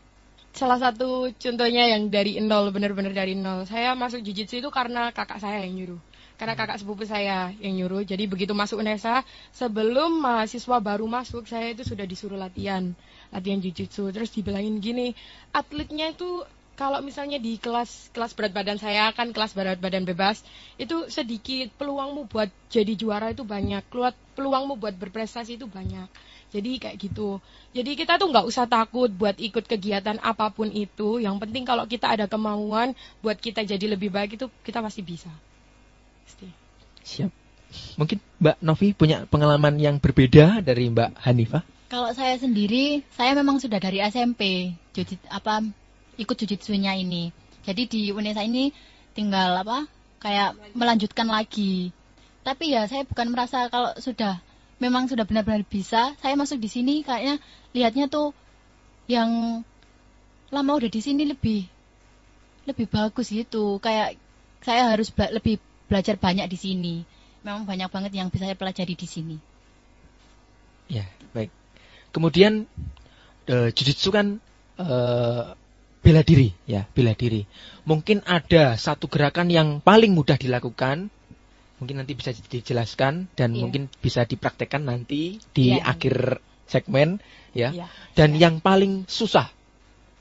salah 0.56 0.80
satu 0.80 1.32
contohnya 1.36 1.84
yang 1.92 2.08
dari 2.08 2.40
nol, 2.40 2.72
benar-benar 2.72 3.12
dari 3.12 3.36
nol. 3.36 3.68
Saya 3.68 3.92
masuk 3.92 4.24
jujitsu 4.24 4.64
itu 4.64 4.72
karena 4.72 5.12
kakak 5.12 5.36
saya 5.36 5.64
yang 5.68 5.76
nyuruh. 5.76 6.00
Karena 6.40 6.56
kakak 6.56 6.80
sepupu 6.80 7.04
saya 7.04 7.52
yang 7.60 7.76
nyuruh. 7.76 8.08
Jadi 8.08 8.24
begitu 8.24 8.56
masuk 8.56 8.80
UNESA, 8.80 9.20
sebelum 9.52 10.24
mahasiswa 10.24 10.80
baru 10.80 11.04
masuk, 11.04 11.44
saya 11.44 11.76
itu 11.76 11.84
sudah 11.84 12.08
disuruh 12.08 12.40
latihan. 12.40 12.96
Latihan 13.32 13.58
jujitsu. 13.58 14.12
Terus 14.12 14.30
dibilangin 14.30 14.78
gini, 14.78 15.16
atletnya 15.56 16.12
itu 16.12 16.44
kalau 16.76 17.04
misalnya 17.04 17.36
di 17.36 17.60
kelas 17.60 18.12
kelas 18.16 18.32
berat 18.32 18.52
badan 18.56 18.80
saya 18.80 19.12
kan 19.12 19.32
kelas 19.32 19.52
berat 19.52 19.76
badan 19.76 20.08
bebas 20.08 20.40
itu 20.80 21.04
sedikit 21.12 21.68
peluangmu 21.76 22.26
buat 22.32 22.48
jadi 22.72 22.96
juara 22.96 23.28
itu 23.30 23.44
banyak 23.44 23.84
keluar 23.92 24.16
peluangmu 24.34 24.80
buat 24.80 24.96
berprestasi 24.96 25.60
itu 25.60 25.68
banyak 25.68 26.08
jadi 26.48 26.80
kayak 26.80 26.96
gitu 26.96 27.44
jadi 27.76 27.92
kita 27.92 28.16
tuh 28.16 28.32
nggak 28.32 28.48
usah 28.48 28.64
takut 28.64 29.12
buat 29.12 29.36
ikut 29.36 29.68
kegiatan 29.68 30.16
apa 30.24 30.48
pun 30.48 30.72
itu 30.72 31.20
yang 31.20 31.36
penting 31.36 31.68
kalau 31.68 31.84
kita 31.84 32.08
ada 32.08 32.24
kemauan 32.24 32.96
buat 33.20 33.36
kita 33.36 33.68
jadi 33.68 33.92
lebih 33.92 34.08
baik 34.08 34.40
itu 34.40 34.48
kita 34.64 34.80
pasti 34.80 35.04
bisa 35.04 35.30
Pasti. 36.24 36.48
Siap. 37.02 37.32
Mungkin 37.98 38.18
Mbak 38.40 38.56
Novi 38.62 38.88
punya 38.92 39.24
pengalaman 39.26 39.80
yang 39.80 39.96
berbeda 39.98 40.60
dari 40.60 40.92
Mbak 40.92 41.24
Hanifah. 41.24 41.64
Kalau 41.92 42.08
saya 42.16 42.40
sendiri, 42.40 43.04
saya 43.12 43.36
memang 43.36 43.60
sudah 43.60 43.76
dari 43.76 44.00
SMP 44.00 44.72
jujit 44.96 45.20
apa 45.28 45.60
ikut 46.16 46.32
jujitsunya 46.40 46.96
ini. 46.96 47.28
Jadi 47.68 47.84
di 47.84 48.02
UNESA 48.08 48.48
ini 48.48 48.72
tinggal 49.12 49.60
apa 49.60 49.84
kayak 50.24 50.56
melanjutkan 50.72 51.28
lagi. 51.28 51.92
Tapi 52.40 52.72
ya 52.72 52.88
saya 52.88 53.04
bukan 53.04 53.28
merasa 53.28 53.68
kalau 53.68 53.92
sudah 54.00 54.40
memang 54.80 55.04
sudah 55.04 55.28
benar-benar 55.28 55.68
bisa, 55.68 56.16
saya 56.16 56.32
masuk 56.32 56.64
di 56.64 56.72
sini 56.72 57.04
kayaknya 57.04 57.36
lihatnya 57.76 58.08
tuh 58.08 58.32
yang 59.04 59.60
lama 60.48 60.72
udah 60.80 60.88
di 60.88 61.00
sini 61.04 61.28
lebih 61.28 61.68
lebih 62.64 62.88
bagus 62.88 63.28
gitu. 63.28 63.76
Kayak 63.84 64.16
saya 64.64 64.96
harus 64.96 65.12
bela- 65.12 65.36
lebih 65.36 65.60
belajar 65.92 66.16
banyak 66.16 66.48
di 66.48 66.56
sini. 66.56 66.94
Memang 67.44 67.68
banyak 67.68 67.92
banget 67.92 68.16
yang 68.16 68.32
bisa 68.32 68.48
saya 68.48 68.56
pelajari 68.56 68.96
di 68.96 69.04
sini. 69.04 69.36
Ya, 70.88 71.04
baik. 71.36 71.61
Kemudian 72.12 72.68
eh, 73.48 73.68
jujitsu 73.74 74.12
kan 74.12 74.38
eh, 74.78 75.44
bela 76.02 76.22
diri, 76.22 76.50
ya, 76.66 76.86
bela 76.90 77.14
diri. 77.16 77.46
Mungkin 77.86 78.22
ada 78.26 78.74
satu 78.76 79.06
gerakan 79.06 79.48
yang 79.48 79.80
paling 79.80 80.12
mudah 80.14 80.36
dilakukan. 80.36 81.08
Mungkin 81.82 81.98
nanti 81.98 82.14
bisa 82.14 82.30
dijelaskan 82.30 83.26
dan 83.34 83.58
Iya. 83.58 83.60
mungkin 83.66 83.82
bisa 83.98 84.22
dipraktekkan 84.22 84.86
nanti 84.86 85.42
di 85.50 85.74
Iya. 85.74 85.82
akhir 85.82 86.38
segmen, 86.70 87.18
ya. 87.56 87.74
Iya. 87.74 87.86
Dan 88.14 88.38
yang 88.38 88.62
paling 88.62 89.10
susah 89.10 89.50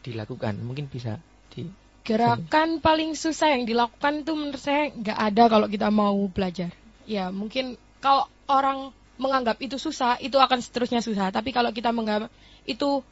dilakukan, 0.02 0.58
mungkin 0.66 0.90
bisa 0.90 1.22
di 1.54 1.70
Gerakan 2.02 2.82
paling 2.82 3.14
susah 3.14 3.54
yang 3.54 3.70
dilakukan 3.70 4.26
tuh 4.26 4.34
menurut 4.34 4.58
saya 4.58 4.90
nggak 4.90 5.20
ada 5.22 5.44
kalau 5.54 5.70
kita 5.70 5.94
mau 5.94 6.18
belajar. 6.34 6.74
Ya 7.06 7.30
mungkin 7.30 7.78
kalau 8.02 8.26
orang 8.50 8.90
menganggap 9.22 9.62
itu 9.62 9.78
susah, 9.78 10.18
itu 10.18 10.42
akan 10.42 10.58
seterusnya 10.58 11.06
susah. 11.06 11.30
Tapi 11.30 11.54
kalau 11.54 11.70
kita 11.70 11.94
menganggap 11.94 12.34
itu 12.66 13.06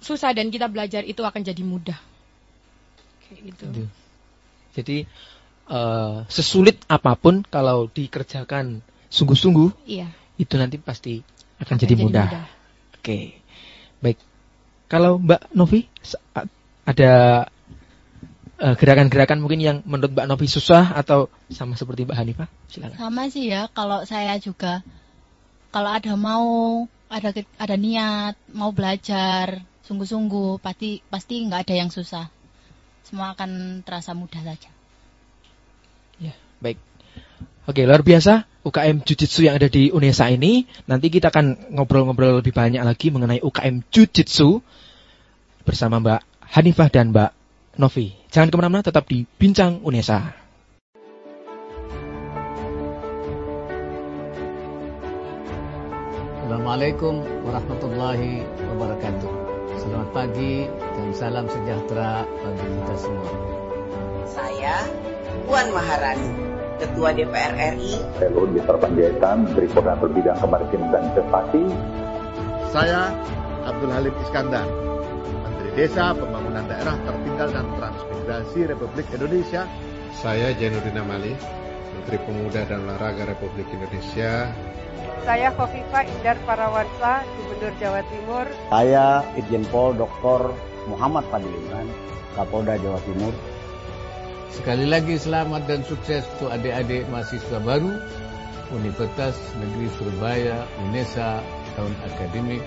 susah 0.00 0.32
dan 0.32 0.48
kita 0.48 0.72
belajar, 0.72 1.04
itu 1.04 1.20
akan 1.20 1.44
jadi 1.44 1.60
mudah. 1.60 2.00
Kayak 3.28 3.40
gitu. 3.52 3.64
Gitu. 3.68 3.84
Jadi 4.74 4.96
eh, 5.68 6.16
sesulit 6.32 6.80
apa 6.88 7.12
pun 7.20 7.44
kalau 7.44 7.92
dikerjakan 7.92 8.80
sungguh-sungguh 9.12 9.86
Iya. 9.86 10.08
itu 10.40 10.54
nanti 10.58 10.80
pasti 10.80 11.20
akan, 11.62 11.76
jadi, 11.78 11.94
mudah. 11.94 12.26
mudah. 12.26 12.46
Oke, 12.98 13.38
baik. 14.02 14.18
Kalau 14.90 15.22
Mbak 15.22 15.54
Novi 15.54 15.86
ada 16.84 17.12
eh, 18.58 18.74
gerakan-gerakan 18.74 19.38
mungkin 19.38 19.60
yang 19.62 19.76
menurut 19.86 20.12
Mbak 20.16 20.26
Novi 20.26 20.46
susah 20.50 20.96
atau 20.96 21.30
sama 21.52 21.78
seperti 21.78 22.08
Mbak 22.08 22.16
Hanifah? 22.18 22.48
Silakan. 22.72 22.96
Sama 22.98 23.22
sih 23.30 23.52
ya, 23.52 23.70
kalau 23.70 24.02
saya 24.08 24.34
juga 24.42 24.82
kalau 25.74 25.90
ada 25.90 26.14
mau 26.14 26.46
ada 27.10 27.34
ada 27.58 27.74
niat 27.74 28.38
mau 28.54 28.70
belajar 28.70 29.58
sungguh-sungguh 29.82 30.62
pasti 30.62 31.02
pasti 31.10 31.42
nggak 31.42 31.66
ada 31.66 31.74
yang 31.74 31.90
susah. 31.90 32.30
Semua 33.02 33.34
akan 33.34 33.82
terasa 33.82 34.14
mudah 34.14 34.38
saja. 34.46 34.70
Ya, 36.22 36.32
baik. 36.62 36.78
Oke, 37.66 37.82
luar 37.82 38.06
biasa 38.06 38.46
UKM 38.62 39.02
Jujitsu 39.02 39.50
yang 39.50 39.58
ada 39.58 39.66
di 39.66 39.90
UNESA 39.90 40.30
ini. 40.30 40.64
Nanti 40.86 41.10
kita 41.10 41.34
akan 41.34 41.74
ngobrol-ngobrol 41.74 42.38
lebih 42.38 42.54
banyak 42.54 42.80
lagi 42.80 43.10
mengenai 43.10 43.42
UKM 43.42 43.84
Jujitsu 43.90 44.62
bersama 45.66 45.98
Mbak 46.00 46.20
Hanifah 46.54 46.88
dan 46.88 47.10
Mbak 47.10 47.30
Novi. 47.82 48.14
Jangan 48.30 48.48
ke 48.48 48.56
mana-mana, 48.56 48.86
tetap 48.86 49.04
di 49.10 49.26
Bincang 49.26 49.82
UNESA. 49.82 50.43
Assalamualaikum 56.54 57.18
warahmatullahi 57.50 58.46
wabarakatuh. 58.46 59.32
Selamat 59.74 60.08
pagi 60.14 60.70
dan 60.70 61.10
salam 61.10 61.50
sejahtera 61.50 62.22
bagi 62.30 62.66
kita 62.70 62.94
semua. 62.94 63.30
Saya 64.22 64.86
Puan 65.50 65.74
Maharani, 65.74 66.30
Ketua 66.78 67.10
DPR 67.10 67.58
RI 67.74 67.98
Saya 68.22 68.30
Luhut 68.30 68.54
Binsar 68.54 68.78
Panjaitan, 68.78 69.50
Menteri 69.50 69.66
Koordinator 69.66 70.08
Bidang 70.14 70.38
Kemaritiman 70.38 70.88
dan 70.94 71.02
Investasi. 71.10 71.62
Saya 72.70 73.10
Abdul 73.66 73.90
Halim 73.90 74.14
Iskandar, 74.22 74.70
Menteri 75.26 75.70
Desa, 75.74 76.14
Pembangunan 76.14 76.70
Daerah 76.70 76.94
Tertinggal 77.02 77.48
dan 77.50 77.66
Transmigrasi 77.82 78.60
Republik 78.70 79.10
Indonesia. 79.10 79.66
Saya 80.22 80.54
Jainuddin 80.54 81.02
Amali, 81.02 81.34
Menteri 81.92 82.18
Pemuda 82.24 82.64
dan 82.64 82.88
Olahraga 82.88 83.28
Republik 83.28 83.68
Indonesia. 83.74 84.48
Saya 85.24 85.48
Kofifa 85.56 86.04
Indar 86.04 86.36
Parawansa, 86.44 87.24
Gubernur 87.36 87.72
Jawa 87.80 88.00
Timur. 88.12 88.46
Saya 88.68 89.24
Irjen 89.40 89.64
Pol 89.72 89.96
Dr. 89.96 90.52
Muhammad 90.88 91.24
Fadliman, 91.32 91.88
Kapolda 92.36 92.76
Jawa 92.76 93.00
Timur. 93.08 93.32
Sekali 94.52 94.86
lagi 94.86 95.18
selamat 95.18 95.66
dan 95.66 95.82
sukses 95.82 96.22
untuk 96.36 96.52
adik-adik 96.52 97.08
mahasiswa 97.10 97.58
baru 97.58 97.90
Universitas 98.70 99.34
Negeri 99.58 99.90
Surabaya 99.98 100.62
UNESA 100.88 101.42
tahun 101.74 101.94
akademik 102.06 102.62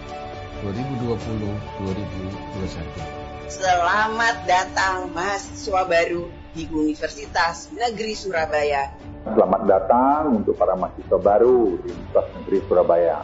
2020-2021. 0.65 3.47
Selamat 3.47 4.35
datang 4.43 5.07
mahasiswa 5.15 5.87
baru 5.87 6.27
di 6.57 6.65
Universitas 6.73 7.69
Negeri 7.69 8.17
Surabaya. 8.17 8.89
Selamat 9.29 9.61
datang 9.69 10.41
untuk 10.41 10.57
para 10.57 10.73
mahasiswa 10.73 11.17
baru 11.21 11.77
di 11.85 11.93
Universitas 11.93 12.27
Negeri 12.33 12.57
Surabaya. 12.65 13.17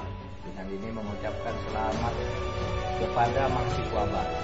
Dengan 0.46 0.66
ini 0.70 0.90
mengucapkan 0.94 1.54
selamat 1.66 2.14
kepada 3.02 3.42
mahasiswa 3.50 4.04
baru 4.06 4.38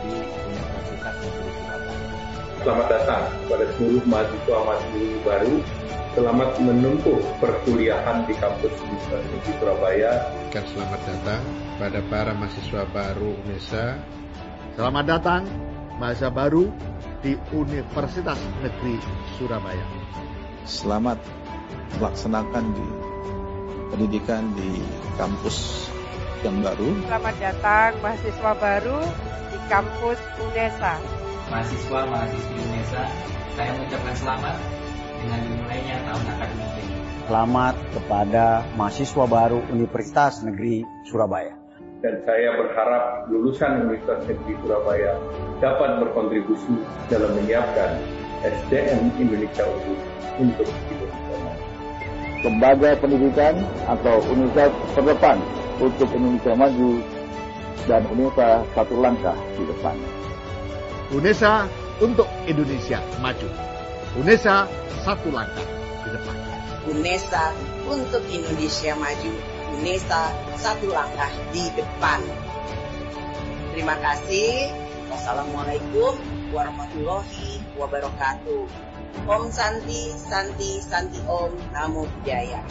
di 0.00 0.12
Universitas 0.24 1.14
Negeri 1.20 1.50
Surabaya. 1.52 2.08
Selamat 2.64 2.86
datang 2.88 3.22
kepada 3.44 3.64
seluruh 3.76 4.04
mahasiswa-mahasiswa 4.08 5.20
baru. 5.20 5.54
Selamat 6.10 6.50
menempuh 6.58 7.20
perkuliahan 7.38 8.24
di 8.24 8.34
kampus 8.40 8.72
Universitas 8.72 9.20
Negeri 9.28 9.52
Surabaya. 9.60 10.12
Dan 10.48 10.64
selamat 10.72 11.00
datang 11.04 11.42
pada 11.76 12.00
para 12.08 12.32
mahasiswa 12.32 12.82
baru 12.88 13.36
UNESA. 13.44 14.00
Selamat 14.80 15.04
datang 15.04 15.44
mahasiswa 16.00 16.32
baru 16.32 16.72
di 17.20 17.36
Universitas 17.52 18.40
Negeri 18.64 18.96
Surabaya. 19.36 19.84
Selamat 20.64 21.20
melaksanakan 22.00 22.64
di 22.72 22.88
pendidikan 23.92 24.48
di 24.56 24.80
kampus 25.20 25.84
yang 26.40 26.64
baru. 26.64 26.96
Selamat 27.04 27.36
datang 27.36 27.92
mahasiswa 28.00 28.52
baru 28.56 28.98
di 29.52 29.58
kampus 29.68 30.18
UNESA. 30.40 30.94
Mahasiswa 31.52 32.00
mahasiswi 32.08 32.56
UNESA, 32.56 33.02
saya 33.52 33.70
mengucapkan 33.76 34.14
selamat 34.16 34.56
dengan 35.20 35.40
dimulainya 35.44 35.96
tahun 36.08 36.24
akademik 36.32 36.70
ini. 36.80 36.96
Selamat 37.28 37.76
kepada 37.92 38.46
mahasiswa 38.80 39.24
baru 39.28 39.60
Universitas 39.68 40.40
Negeri 40.40 40.80
Surabaya. 41.04 41.59
Dan 42.00 42.16
saya 42.24 42.56
berharap 42.56 43.28
lulusan 43.28 43.84
Universitas 43.84 44.24
Negeri 44.24 44.56
Surabaya 44.64 45.20
dapat 45.60 46.00
berkontribusi 46.00 46.80
dalam 47.12 47.36
menyiapkan 47.36 48.00
SDM 48.40 49.12
Indonesia 49.20 49.68
unggul 49.68 50.00
untuk 50.40 50.68
Indonesia. 50.88 51.36
Lembaga 52.40 52.96
pendidikan 52.96 53.60
atau 53.84 54.16
universitas 54.32 54.72
terdepan 54.96 55.36
untuk 55.76 56.08
Indonesia 56.16 56.56
maju 56.56 56.90
dan 57.84 58.02
UNESA 58.08 58.64
satu 58.72 58.94
langkah 58.96 59.36
di 59.60 59.62
depan. 59.68 59.96
UNESA 61.12 61.68
untuk 62.00 62.28
Indonesia 62.48 62.96
maju. 63.20 63.48
UNESA 64.16 64.64
satu 65.04 65.28
langkah 65.28 65.68
di 66.08 66.16
depan. 66.16 66.36
UNESA 66.96 67.44
untuk 67.92 68.24
Indonesia 68.32 68.96
maju. 68.96 69.49
UNESA 69.78 70.34
satu 70.58 70.90
langkah 70.90 71.30
di 71.54 71.70
depan. 71.78 72.18
Terima 73.70 73.94
kasih. 74.02 74.74
Wassalamualaikum 75.10 76.18
warahmatullahi 76.50 77.62
wabarakatuh. 77.78 78.66
Om 79.26 79.44
Santi, 79.50 80.10
Santi, 80.14 80.82
Santi 80.82 81.22
Om, 81.26 81.54
Namo 81.70 82.06
Buddhaya. 82.06 82.62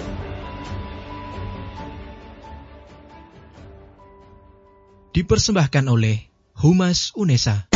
Dipersembahkan 5.16 5.86
oleh 5.88 6.32
Humas 6.60 7.16
Unesa. 7.16 7.68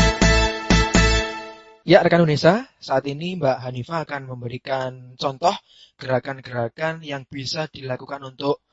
Ya, 1.84 2.00
rekan 2.00 2.24
Unesa, 2.24 2.72
saat 2.80 3.04
ini 3.12 3.36
Mbak 3.36 3.60
Hanifah 3.60 4.08
akan 4.08 4.32
memberikan 4.32 5.20
contoh 5.20 5.52
gerakan-gerakan 6.00 7.04
yang 7.04 7.28
bisa 7.28 7.68
dilakukan 7.68 8.24
untuk 8.24 8.64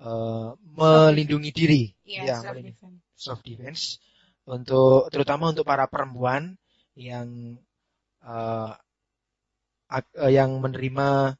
uh, 0.00 0.56
melindungi 0.76 1.50
diri. 1.52 1.82
Iya, 2.04 2.20
ya, 2.24 2.36
self 2.40 2.52
melindungi- 2.56 2.76
defense. 2.76 3.00
self 3.14 3.40
defense 3.44 3.82
untuk 4.48 5.08
terutama 5.12 5.52
untuk 5.52 5.62
para 5.62 5.84
perempuan 5.86 6.56
yang 6.96 7.56
uh, 8.24 8.72
ak- 9.88 10.16
uh, 10.16 10.32
yang 10.32 10.50
menerima 10.58 11.36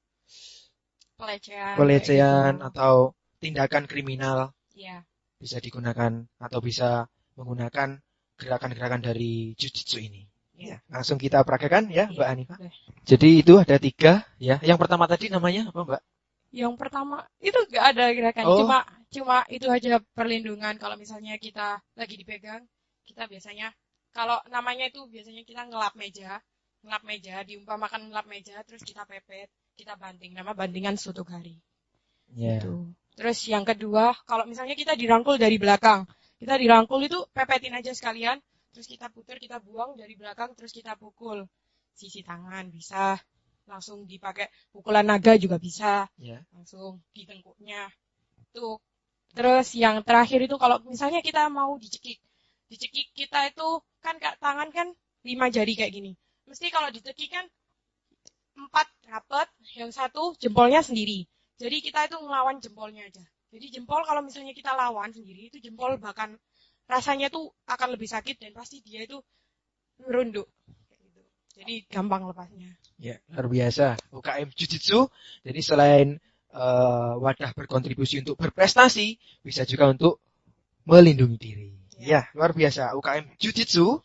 Pelecehan. 1.20 1.76
pelecehan 1.76 2.54
atau 2.64 3.12
tindakan 3.40 3.84
kriminal 3.84 4.52
Iya. 4.72 5.04
bisa 5.36 5.60
digunakan 5.60 6.24
atau 6.40 6.58
bisa 6.64 7.08
menggunakan 7.36 8.00
gerakan-gerakan 8.40 9.04
dari 9.04 9.52
jujitsu 9.56 10.00
ini. 10.00 10.24
Ya, 10.60 10.80
langsung 10.92 11.16
kita 11.16 11.40
praktekkan 11.44 11.88
ya, 11.88 12.08
Mbak 12.12 12.28
Hanifah. 12.28 12.56
boleh. 12.60 12.72
Jadi 13.04 13.28
itu 13.40 13.56
ada 13.56 13.76
tiga 13.80 14.24
ya. 14.36 14.60
Yang 14.60 14.78
pertama 14.80 15.08
tadi 15.08 15.32
namanya 15.32 15.68
apa, 15.72 15.80
Mbak? 15.88 16.02
Yang 16.50 16.74
pertama 16.82 17.22
itu 17.38 17.54
nggak 17.54 17.84
ada 17.94 18.04
gerakan, 18.10 18.44
Oh. 18.50 18.58
cuma 18.66 18.78
cuma 19.10 19.36
itu 19.46 19.66
aja 19.70 20.02
perlindungan. 20.14 20.74
Kalau 20.82 20.98
misalnya 20.98 21.38
kita 21.38 21.78
lagi 21.94 22.14
dipegang, 22.18 22.66
kita 23.06 23.30
biasanya 23.30 23.70
kalau 24.10 24.42
namanya 24.50 24.90
itu 24.90 25.06
biasanya 25.06 25.46
kita 25.46 25.70
ngelap 25.70 25.94
meja, 25.94 26.42
ngelap 26.82 27.02
meja, 27.06 27.42
diumpamakan 27.46 28.10
ngelap 28.10 28.26
meja, 28.26 28.58
terus 28.66 28.82
kita 28.82 29.06
pepet, 29.06 29.46
kita 29.78 29.94
banting, 29.94 30.34
nama 30.34 30.50
bantingan 30.50 30.98
sutuk 30.98 31.30
hari. 31.30 31.54
Ya. 32.34 32.58
Gitu. 32.58 32.90
Terus 33.14 33.38
yang 33.46 33.62
kedua, 33.62 34.14
kalau 34.26 34.46
misalnya 34.46 34.74
kita 34.74 34.98
dirangkul 34.98 35.38
dari 35.38 35.58
belakang, 35.58 36.06
kita 36.42 36.58
dirangkul 36.58 36.98
itu 37.04 37.18
pepetin 37.30 37.74
aja 37.78 37.94
sekalian, 37.94 38.42
terus 38.74 38.90
kita 38.90 39.06
putar, 39.10 39.38
kita 39.38 39.62
buang 39.62 39.94
dari 39.94 40.14
belakang, 40.18 40.54
terus 40.58 40.74
kita 40.74 40.98
pukul 40.98 41.46
sisi 41.94 42.24
tangan 42.24 42.70
bisa, 42.70 43.18
langsung 43.70 44.04
dipakai 44.04 44.50
pukulan 44.74 45.06
naga 45.06 45.38
juga 45.38 45.56
bisa, 45.62 46.10
Ya. 46.18 46.42
langsung 46.50 46.98
di 47.14 47.22
tengkuknya. 47.28 47.86
Tuh. 48.50 48.76
Terus 49.30 49.78
yang 49.78 50.02
terakhir 50.02 50.42
itu 50.42 50.56
kalau 50.58 50.82
misalnya 50.82 51.22
kita 51.22 51.46
mau 51.46 51.78
dicekik, 51.78 52.18
dicekik 52.66 53.14
kita 53.14 53.54
itu 53.54 53.68
kan 54.02 54.18
kak 54.18 54.42
tangan 54.42 54.68
kan 54.74 54.90
lima 55.22 55.46
jari 55.54 55.78
kayak 55.78 55.92
gini. 55.94 56.12
Mesti 56.50 56.66
kalau 56.74 56.90
dicekik 56.90 57.30
kan 57.30 57.46
empat 58.58 58.86
rapat, 59.06 59.48
yang 59.78 59.94
satu 59.94 60.34
jempolnya 60.42 60.82
sendiri. 60.82 61.24
Jadi 61.62 61.76
kita 61.78 62.10
itu 62.10 62.16
ngelawan 62.18 62.58
jempolnya 62.58 63.06
aja. 63.06 63.22
Jadi 63.50 63.66
jempol 63.78 64.02
kalau 64.06 64.22
misalnya 64.22 64.54
kita 64.54 64.74
lawan 64.74 65.10
sendiri 65.14 65.50
itu 65.50 65.58
jempol 65.62 65.98
bahkan 65.98 66.34
rasanya 66.90 67.30
tuh 67.30 67.54
akan 67.70 67.94
lebih 67.94 68.10
sakit 68.10 68.38
dan 68.42 68.50
pasti 68.54 68.82
dia 68.82 69.06
itu 69.06 69.18
merunduk. 70.02 70.48
Jadi 71.56 71.84
gampang 71.90 72.24
lepasnya. 72.24 72.76
Ya, 73.00 73.16
luar 73.32 73.46
biasa. 73.48 73.96
UKM 74.12 74.48
Jujitsu. 74.52 75.08
Jadi 75.44 75.60
selain 75.64 76.08
eh, 76.52 77.12
wadah 77.16 77.50
berkontribusi 77.56 78.20
untuk 78.20 78.36
berprestasi, 78.36 79.16
bisa 79.40 79.64
juga 79.64 79.90
untuk 79.90 80.20
melindungi 80.84 81.36
diri. 81.36 81.68
Ya, 82.00 82.28
luar 82.32 82.56
biasa. 82.56 82.96
UKM 82.96 83.36
Jujitsu. 83.36 84.00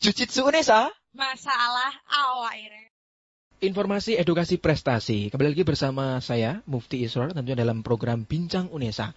Jujitsu 0.00 0.48
Unesa. 0.48 0.88
Masalah 1.12 1.92
awak 2.08 2.56
ini. 2.56 2.82
Informasi 3.62 4.18
edukasi 4.18 4.58
prestasi. 4.58 5.30
Kembali 5.30 5.54
lagi 5.54 5.62
bersama 5.62 6.18
saya, 6.18 6.66
Mufti 6.66 7.06
Israr, 7.06 7.30
tentunya 7.30 7.62
dalam 7.62 7.86
program 7.86 8.26
Bincang 8.26 8.66
Unesa. 8.74 9.14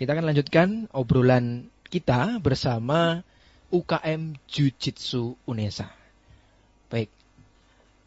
Kita 0.00 0.16
akan 0.16 0.32
lanjutkan 0.32 0.68
obrolan 0.96 1.68
kita 1.92 2.40
bersama 2.40 3.20
UKM 3.68 4.40
Jujitsu 4.48 5.36
Unesa. 5.44 6.01
Baik, 6.92 7.08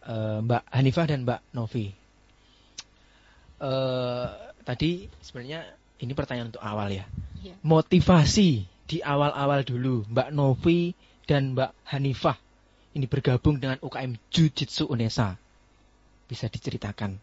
Eh, 0.05 0.37
Mbak 0.45 0.69
Hanifah 0.69 1.05
dan 1.09 1.25
Mbak 1.25 1.41
Novi. 1.57 1.89
Eh, 3.57 4.27
tadi 4.61 5.09
sebenarnya 5.25 5.65
ini 5.97 6.13
pertanyaan 6.13 6.53
untuk 6.53 6.61
awal 6.61 6.93
ya. 6.93 7.09
Iya. 7.41 7.57
Motivasi 7.65 8.69
di 8.85 8.97
awal-awal 9.01 9.65
dulu, 9.65 10.05
Mbak 10.05 10.29
Novi 10.29 10.93
dan 11.25 11.57
Mbak 11.57 11.89
Hanifah 11.89 12.37
ini 12.93 13.09
bergabung 13.09 13.57
dengan 13.57 13.81
UKM 13.81 14.13
Jujitsu 14.29 14.85
Unesa. 14.85 15.41
Bisa 16.29 16.49
diceritakan. 16.49 17.17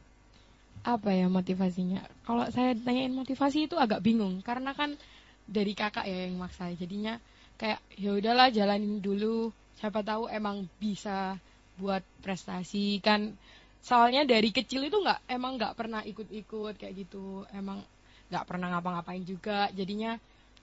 apa 0.83 1.15
ya 1.15 1.31
motivasinya? 1.31 2.03
Kalau 2.27 2.43
saya 2.51 2.75
ditanyain 2.75 3.15
motivasi 3.15 3.71
itu 3.71 3.79
agak 3.79 4.03
bingung 4.03 4.43
karena 4.43 4.75
kan 4.75 4.99
dari 5.47 5.79
kakak 5.79 6.11
ya 6.11 6.27
yang 6.27 6.35
maksa. 6.43 6.75
Jadinya 6.75 7.23
kayak 7.55 7.79
ya 7.95 8.11
udahlah 8.19 8.51
jalanin 8.51 8.99
dulu. 8.99 9.55
Siapa 9.79 10.03
tahu 10.03 10.27
emang 10.27 10.67
bisa 10.83 11.39
buat 11.79 12.03
prestasi 12.21 13.01
kan. 13.01 13.33
Soalnya 13.83 14.23
dari 14.23 14.55
kecil 14.55 14.87
itu 14.87 14.97
nggak 15.03 15.27
emang 15.27 15.59
nggak 15.59 15.75
pernah 15.75 16.01
ikut-ikut 16.07 16.79
kayak 16.79 16.95
gitu. 17.07 17.43
Emang 17.51 17.83
nggak 18.31 18.45
pernah 18.47 18.73
ngapa-ngapain 18.77 19.25
juga. 19.27 19.69
Jadinya 19.75 20.17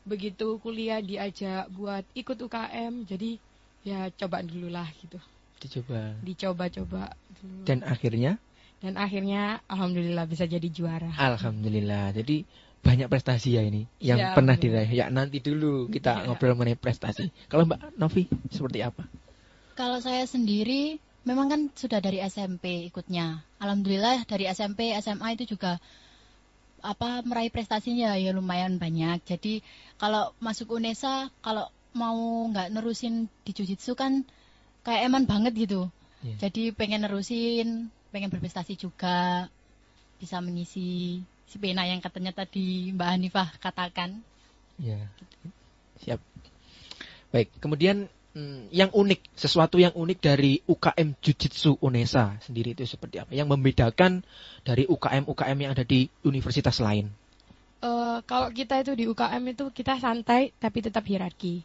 begitu 0.07 0.57
kuliah 0.63 1.03
diajak 1.03 1.67
buat 1.75 2.07
ikut 2.15 2.37
UKM. 2.39 3.03
Jadi 3.05 3.35
ya 3.83 4.07
coba 4.15 4.39
dulu 4.43 4.71
lah 4.71 4.87
gitu. 5.03 5.19
Dicoba. 5.59 6.15
Dicoba-coba 6.23 7.11
dulu. 7.43 7.67
Dan 7.67 7.83
akhirnya, 7.83 8.39
Dan 8.79 8.95
akhirnya 8.95 9.59
alhamdulillah 9.67 10.23
bisa 10.23 10.47
jadi 10.47 10.63
juara. 10.71 11.11
Alhamdulillah. 11.19 12.15
Jadi 12.15 12.47
banyak 12.79 13.11
prestasi 13.11 13.59
ya 13.59 13.61
ini 13.67 13.83
yang 13.99 14.19
Ya, 14.23 14.31
pernah 14.31 14.55
diraih. 14.55 14.87
Ya 14.87 15.11
nanti 15.11 15.43
dulu 15.43 15.91
kita 15.91 16.23
Ya. 16.23 16.31
ngobrol 16.31 16.55
mengenai 16.55 16.79
prestasi. 16.79 17.27
Kalau 17.51 17.67
Mbak 17.67 17.99
Novi 17.99 18.31
seperti 18.47 18.79
apa? 18.79 19.03
Kalau 19.79 20.03
saya 20.03 20.27
sendiri 20.27 20.99
memang 21.23 21.47
kan 21.47 21.61
sudah 21.71 22.03
dari 22.03 22.19
SMP 22.19 22.91
ikutnya. 22.91 23.47
Alhamdulillah 23.63 24.27
dari 24.27 24.51
SMP, 24.51 24.91
SMA 24.99 25.39
itu 25.39 25.55
juga 25.55 25.79
apa 26.83 27.23
meraih 27.23 27.47
prestasinya 27.47 28.19
ya 28.19 28.35
lumayan 28.35 28.75
banyak. 28.75 29.23
Jadi 29.23 29.63
kalau 29.95 30.35
masuk 30.43 30.75
UNESA 30.75 31.31
kalau 31.39 31.71
mau 31.95 32.19
nggak 32.51 32.75
nerusin 32.75 33.31
di 33.47 33.55
jujitsu 33.55 33.95
kan 33.95 34.27
kayak 34.83 35.07
eman 35.07 35.23
banget 35.23 35.55
gitu. 35.55 35.87
Iya. 36.27 36.51
Jadi 36.51 36.75
pengen 36.75 37.07
nerusin, 37.07 37.87
pengen 38.11 38.27
berprestasi 38.35 38.75
juga, 38.75 39.47
bisa 40.19 40.43
mengisi 40.43 41.23
si 41.47 41.55
pena 41.55 41.87
yang 41.87 42.03
katanya 42.03 42.35
tadi 42.35 42.91
Mbak 42.91 43.09
Hanifah 43.15 43.49
katakan. 43.63 44.19
Ya. 44.75 45.07
Siap. 46.03 46.19
Baik, 47.31 47.47
kemudian 47.63 48.11
hmm, 48.39 48.71
yang 48.71 48.87
unik, 48.95 49.35
sesuatu 49.35 49.75
yang 49.75 49.91
unik 49.91 50.19
dari 50.23 50.63
UKM 50.63 51.19
Jujitsu 51.19 51.75
Unesa 51.83 52.39
sendiri 52.39 52.71
itu 52.71 52.87
seperti 52.87 53.19
apa? 53.19 53.35
Yang 53.35 53.51
membedakan 53.51 54.23
dari 54.63 54.87
UKM-UKM 54.87 55.57
yang 55.59 55.71
ada 55.75 55.83
di 55.83 56.07
universitas 56.23 56.79
lain. 56.79 57.11
Eh, 57.79 58.19
kalau 58.27 58.51
kita 58.51 58.79
itu 58.83 58.91
di 58.95 59.07
UKM 59.07 59.43
itu 59.55 59.71
kita 59.71 59.95
santai 59.99 60.51
tapi 60.59 60.83
tetap 60.83 61.03
hierarki. 61.07 61.63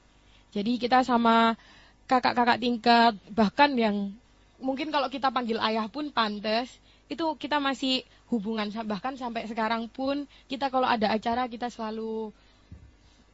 Jadi 0.54 0.78
kita 0.78 1.02
sama 1.02 1.58
kakak-kakak 2.06 2.62
tingkat 2.62 3.12
bahkan 3.34 3.74
yang 3.74 4.14
mungkin 4.62 4.94
kalau 4.94 5.10
kita 5.10 5.34
panggil 5.34 5.58
ayah 5.58 5.90
pun 5.90 6.14
pantas 6.14 6.70
itu 7.10 7.24
kita 7.36 7.58
masih 7.58 8.06
hubungan 8.30 8.70
bahkan 8.86 9.18
sampai 9.18 9.50
sekarang 9.50 9.90
pun 9.90 10.30
kita 10.46 10.70
kalau 10.70 10.86
ada 10.86 11.10
acara 11.10 11.50
kita 11.50 11.68
selalu 11.68 12.30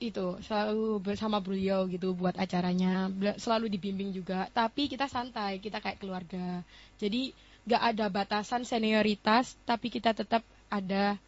itu 0.01 0.41
selalu 0.49 0.99
bersama 1.05 1.45
beliau 1.45 1.85
gitu 1.87 2.17
buat 2.17 2.33
acaranya 2.41 3.13
selalu 3.37 3.69
dibimbing 3.69 4.17
juga 4.17 4.49
tapi 4.57 4.89
kita 4.89 5.07
santai 5.07 5.61
kita 5.61 5.77
kayak 5.79 6.01
keluarga 6.01 6.65
jadi 6.97 7.37
nggak 7.69 7.83
ada 7.95 8.07
batasan 8.09 8.65
senioritas 8.65 9.55
tapi 9.69 9.93
kita 9.93 10.17
tetap 10.17 10.41
ada 10.73 11.21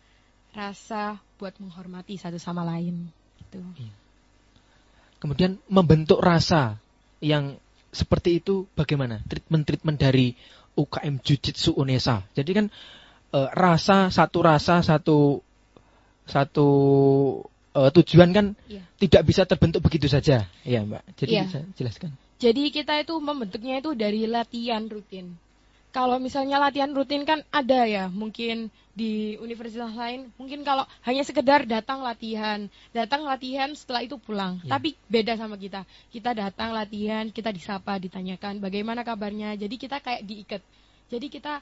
rasa 0.53 1.21
buat 1.41 1.57
menghormati 1.59 2.17
satu 2.21 2.37
sama 2.37 2.63
lain 2.63 3.09
gitu. 3.41 3.61
Kemudian 5.19 5.57
membentuk 5.67 6.21
rasa 6.21 6.77
yang 7.23 7.57
seperti 7.93 8.41
itu 8.43 8.69
bagaimana? 8.77 9.21
Treatment-treatment 9.29 9.99
dari 10.01 10.35
UKM 10.77 11.21
Jujitsu 11.21 11.77
Unesa. 11.77 12.25
Jadi 12.33 12.51
kan 12.53 12.67
eh, 13.33 13.49
rasa 13.53 14.09
satu 14.09 14.39
rasa 14.45 14.81
satu 14.81 15.41
satu 16.27 16.69
eh, 17.73 17.91
tujuan 18.01 18.31
kan 18.33 18.47
Iya. 18.69 18.83
tidak 19.01 19.23
bisa 19.29 19.43
terbentuk 19.49 19.81
begitu 19.85 20.07
saja, 20.09 20.49
ya 20.65 20.81
Mbak. 20.85 21.03
Jadi 21.17 21.33
bisa 21.49 21.61
jelaskan. 21.77 22.11
Jadi 22.43 22.75
kita 22.75 22.99
itu 22.99 23.15
membentuknya 23.23 23.79
itu 23.79 23.95
dari 23.95 24.27
latihan 24.27 24.83
rutin. 24.91 25.39
Kalau 25.93 26.17
misalnya 26.17 26.57
latihan 26.57 26.89
rutin 26.91 27.23
kan 27.29 27.45
ada 27.53 27.85
ya, 27.85 28.09
mungkin 28.09 28.73
di 28.97 29.37
universitas 29.37 29.93
lain, 29.93 30.33
mungkin 30.41 30.65
kalau 30.65 30.89
hanya 31.05 31.21
sekedar 31.21 31.69
datang 31.69 32.01
latihan, 32.01 32.65
datang 32.97 33.29
latihan 33.29 33.69
setelah 33.77 34.01
itu 34.01 34.17
pulang. 34.17 34.57
Ya. 34.65 34.81
Tapi 34.81 34.97
beda 35.13 35.37
sama 35.37 35.61
kita. 35.61 35.85
Kita 36.09 36.33
datang 36.33 36.73
latihan, 36.73 37.29
kita 37.29 37.53
disapa, 37.53 38.01
ditanyakan 38.01 38.65
bagaimana 38.65 39.05
kabarnya. 39.05 39.53
Jadi 39.55 39.77
kita 39.77 40.01
kayak 40.01 40.25
diikat. 40.25 40.63
Jadi 41.13 41.29
kita 41.29 41.61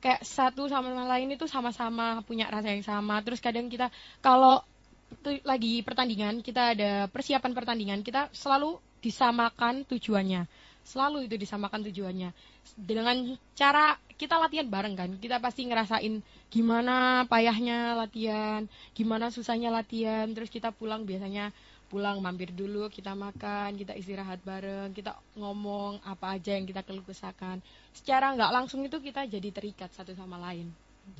kayak 0.00 0.24
satu 0.24 0.64
sama 0.72 0.88
lain 1.04 1.28
itu 1.36 1.44
sama-sama 1.44 2.24
punya 2.24 2.48
rasa 2.48 2.72
yang 2.72 2.82
sama. 2.82 3.20
Terus 3.20 3.40
kadang 3.44 3.68
kita 3.68 3.92
kalau 4.24 4.64
lagi 5.44 5.80
pertandingan, 5.82 6.40
kita 6.44 6.76
ada 6.76 6.92
persiapan 7.08 7.52
pertandingan, 7.52 8.00
kita 8.04 8.28
selalu 8.32 8.78
disamakan 9.00 9.86
tujuannya. 9.88 10.46
Selalu 10.88 11.28
itu 11.28 11.36
disamakan 11.36 11.84
tujuannya. 11.84 12.32
Dengan 12.78 13.36
cara 13.52 14.00
kita 14.16 14.40
latihan 14.40 14.68
bareng 14.68 14.94
kan, 14.96 15.10
kita 15.20 15.36
pasti 15.38 15.68
ngerasain 15.68 16.24
gimana 16.48 17.28
payahnya 17.28 17.92
latihan, 17.92 18.64
gimana 18.96 19.28
susahnya 19.28 19.68
latihan, 19.68 20.32
terus 20.32 20.48
kita 20.48 20.72
pulang 20.72 21.04
biasanya 21.04 21.52
pulang 21.88 22.20
mampir 22.20 22.52
dulu, 22.52 22.92
kita 22.92 23.16
makan, 23.16 23.76
kita 23.76 23.96
istirahat 23.96 24.44
bareng, 24.44 24.92
kita 24.92 25.16
ngomong 25.36 26.04
apa 26.04 26.36
aja 26.36 26.56
yang 26.56 26.68
kita 26.68 26.84
keluh 26.84 27.04
kesahkan. 27.04 27.64
Secara 27.96 28.36
nggak 28.36 28.52
langsung 28.52 28.84
itu 28.84 29.00
kita 29.00 29.24
jadi 29.24 29.48
terikat 29.48 29.92
satu 29.92 30.12
sama 30.12 30.36
lain. 30.36 30.68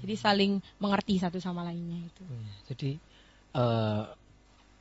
Jadi 0.05 0.15
saling 0.21 0.61
mengerti 0.77 1.17
satu 1.17 1.41
sama 1.41 1.65
lainnya 1.65 1.97
itu. 2.05 2.25
Jadi 2.69 2.91
eh, 3.55 4.03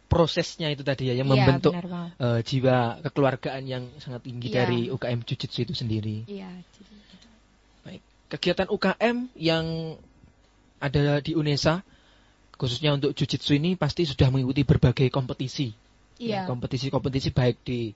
prosesnya 0.08 0.72
itu 0.72 0.82
tadi 0.88 1.12
ya 1.12 1.16
yang 1.20 1.28
Iya, 1.28 1.36
membentuk 1.36 1.74
eh, 1.76 2.40
jiwa 2.42 3.04
kekeluargaan 3.04 3.64
yang 3.68 3.84
sangat 4.00 4.24
tinggi 4.24 4.48
Iya. 4.48 4.56
dari 4.64 4.80
UKM 4.88 5.20
Jujitsu 5.28 5.68
itu 5.68 5.74
sendiri. 5.76 6.24
Iya, 6.26 6.50
Baik. 7.84 8.02
Kegiatan 8.32 8.68
UKM 8.72 9.32
yang 9.36 9.96
ada 10.80 11.20
di 11.20 11.36
UNESA 11.36 11.84
khususnya 12.58 12.98
untuk 12.98 13.14
Jujitsu 13.14 13.54
ini 13.54 13.78
pasti 13.78 14.08
sudah 14.08 14.34
mengikuti 14.34 14.66
berbagai 14.66 15.08
kompetisi. 15.14 15.70
Ya, 16.18 16.42
Iya. 16.42 16.42
kompetisi-kompetisi 16.50 17.30
baik 17.30 17.62
di 17.62 17.94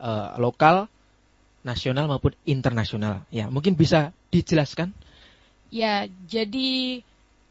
eh, 0.00 0.28
lokal, 0.40 0.88
nasional 1.60 2.08
maupun 2.08 2.32
internasional. 2.48 3.20
Ya, 3.28 3.52
mungkin 3.52 3.76
bisa 3.76 4.16
dijelaskan. 4.32 4.96
Ya, 5.68 6.08
jadi 6.24 7.04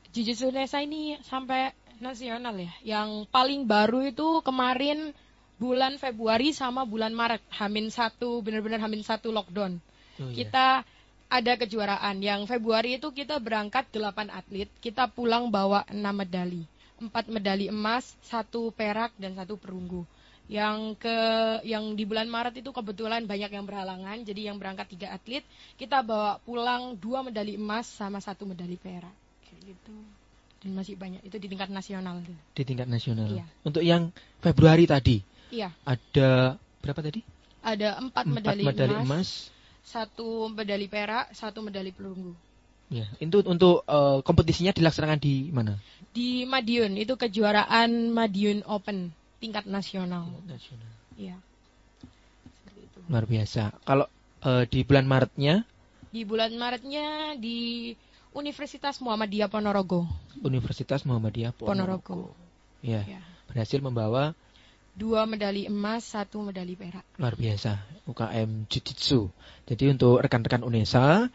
Jujutsu 0.10 0.50
Nesa 0.50 0.82
ini 0.82 1.22
sampai 1.22 1.78
nasional 2.00 2.56
ya. 2.58 2.72
Yang 2.84 3.30
paling 3.30 3.68
baru 3.68 4.10
itu 4.10 4.40
kemarin 4.42 5.12
bulan 5.60 6.00
Februari 6.00 6.56
sama 6.56 6.88
bulan 6.88 7.12
Maret. 7.12 7.44
Hamin 7.52 7.92
satu, 7.92 8.40
benar-benar 8.40 8.80
Hamin 8.80 9.04
satu 9.04 9.30
lockdown. 9.30 9.78
Oh, 10.20 10.32
iya. 10.32 10.44
Kita 10.44 10.68
ada 11.30 11.54
kejuaraan. 11.60 12.24
Yang 12.24 12.50
Februari 12.50 12.98
itu 12.98 13.14
kita 13.14 13.38
berangkat 13.38 13.92
8 13.94 14.34
atlet. 14.34 14.72
Kita 14.82 15.12
pulang 15.12 15.52
bawa 15.54 15.86
6 15.92 16.00
medali. 16.16 16.66
4 17.00 17.32
medali 17.32 17.72
emas, 17.72 18.18
satu 18.26 18.76
perak, 18.76 19.16
dan 19.16 19.38
satu 19.38 19.56
perunggu. 19.56 20.04
Yang 20.50 20.98
ke 21.06 21.18
yang 21.62 21.94
di 21.94 22.04
bulan 22.10 22.26
Maret 22.26 22.60
itu 22.60 22.74
kebetulan 22.74 23.24
banyak 23.30 23.54
yang 23.54 23.70
berhalangan, 23.70 24.18
jadi 24.26 24.50
yang 24.50 24.58
berangkat 24.58 24.90
tiga 24.90 25.14
atlet, 25.14 25.46
kita 25.78 26.02
bawa 26.02 26.42
pulang 26.42 26.98
dua 26.98 27.22
medali 27.22 27.54
emas 27.54 27.86
sama 27.86 28.18
satu 28.18 28.50
medali 28.50 28.76
perak. 28.76 29.14
Kayak 29.46 29.78
gitu. 29.78 30.19
Dan 30.60 30.76
masih 30.76 31.00
banyak 31.00 31.24
itu 31.24 31.40
di 31.40 31.48
tingkat 31.48 31.72
nasional. 31.72 32.20
Di 32.52 32.64
tingkat 32.68 32.88
nasional. 32.92 33.32
Iya. 33.32 33.46
Untuk 33.64 33.80
yang 33.80 34.12
Februari 34.40 34.84
tadi 34.84 35.24
Iya, 35.50 35.74
ada 35.82 36.60
berapa 36.80 37.00
tadi? 37.02 37.26
ada 37.60 37.98
empat, 38.00 38.24
Empat 38.24 38.36
medali, 38.56 38.64
medali 38.64 38.96
emas, 38.96 39.08
emas. 39.08 39.30
satu 39.84 40.48
medali 40.48 40.86
perak, 40.86 41.34
satu 41.34 41.60
medali 41.60 41.90
perunggu. 41.92 42.32
Ya, 42.90 43.06
itu 43.18 43.42
untuk 43.44 43.82
eh, 43.84 44.20
kompetisinya 44.22 44.72
dilaksanakan 44.72 45.20
di 45.20 45.50
mana? 45.50 45.78
Di 46.10 46.46
Madiun 46.46 46.98
itu 46.98 47.14
kejuaraan 47.14 48.10
Madiun 48.10 48.66
Open 48.66 49.10
tingkat 49.40 49.66
nasional. 49.66 50.26
Nasional. 50.46 50.90
Iya. 51.16 51.38
Luar 53.10 53.26
biasa. 53.26 53.74
Kalau 53.84 54.06
eh, 54.44 54.64
di 54.70 54.80
bulan 54.84 55.06
Maretnya 55.06 55.66
Di 56.10 56.26
bulan 56.26 56.54
Maretnya 56.58 57.38
di 57.38 57.94
Universitas 58.34 59.02
Muhammadiyah 59.02 59.50
Ponorogo. 59.50 60.06
Universitas 60.40 61.04
Muhammadiyah 61.04 61.52
Ponorogo. 61.56 62.32
Ya, 62.80 63.04
Ya. 63.04 63.22
berhasil 63.50 63.82
membawa 63.84 64.38
Dua 65.00 65.24
medali 65.24 65.64
emas, 65.64 66.04
satu 66.12 66.44
medali 66.44 66.76
perak. 66.76 67.08
luar 67.16 67.32
biasa 67.40 67.80
UKM 68.04 68.68
Jujitsu. 68.68 69.32
Jadi 69.64 69.96
untuk 69.96 70.20
rekan-rekan 70.20 70.60
UNESA 70.60 71.32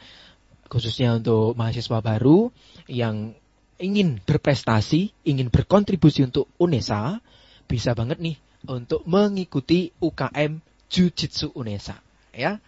khususnya 0.68 1.16
untuk 1.16 1.57
mahasiswa 1.57 2.02
baru 2.04 2.52
yang 2.90 3.33
ingin 3.78 4.20
berprestasi, 4.22 5.14
ingin 5.24 5.48
berkontribusi 5.48 6.24
untuk 6.26 6.50
UNESA, 6.61 7.22
bisa 7.70 7.96
banget 7.96 8.20
nih 8.20 8.37
untuk 8.66 9.04
mengikuti 9.04 9.92
UKM 10.00 10.61
Jujitsu 10.88 11.52
UNESA, 11.57 11.98
ya. 12.33 12.61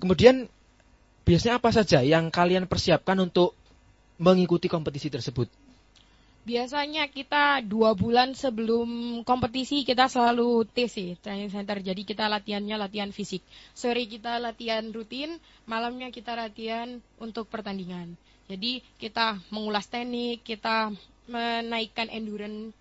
Kemudian 0.00 0.48
biasanya 1.24 1.60
apa 1.62 1.70
saja 1.70 2.02
yang 2.02 2.32
kalian 2.32 2.66
persiapkan 2.66 3.18
untuk 3.22 3.56
mengikuti 4.20 4.68
kompetisi 4.68 5.08
tersebut? 5.08 5.48
Biasanya 6.40 7.08
kita 7.08 7.60
dua 7.60 7.92
bulan 7.92 8.32
sebelum 8.32 9.20
kompetisi 9.28 9.84
kita 9.84 10.08
selalu 10.08 10.64
TC, 10.68 11.20
training 11.20 11.52
center. 11.52 11.80
Jadi 11.84 12.04
kita 12.04 12.28
latihannya 12.28 12.80
latihan 12.80 13.12
fisik. 13.12 13.44
Sore 13.76 14.08
kita 14.08 14.40
latihan 14.40 14.88
rutin, 14.88 15.36
malamnya 15.68 16.08
kita 16.08 16.32
latihan 16.36 17.00
untuk 17.20 17.48
pertandingan. 17.48 18.16
Jadi 18.48 18.80
kita 18.96 19.36
mengulas 19.52 19.84
teknik, 19.88 20.40
kita 20.40 20.92
menaikkan 21.28 22.08
endurance 22.08 22.72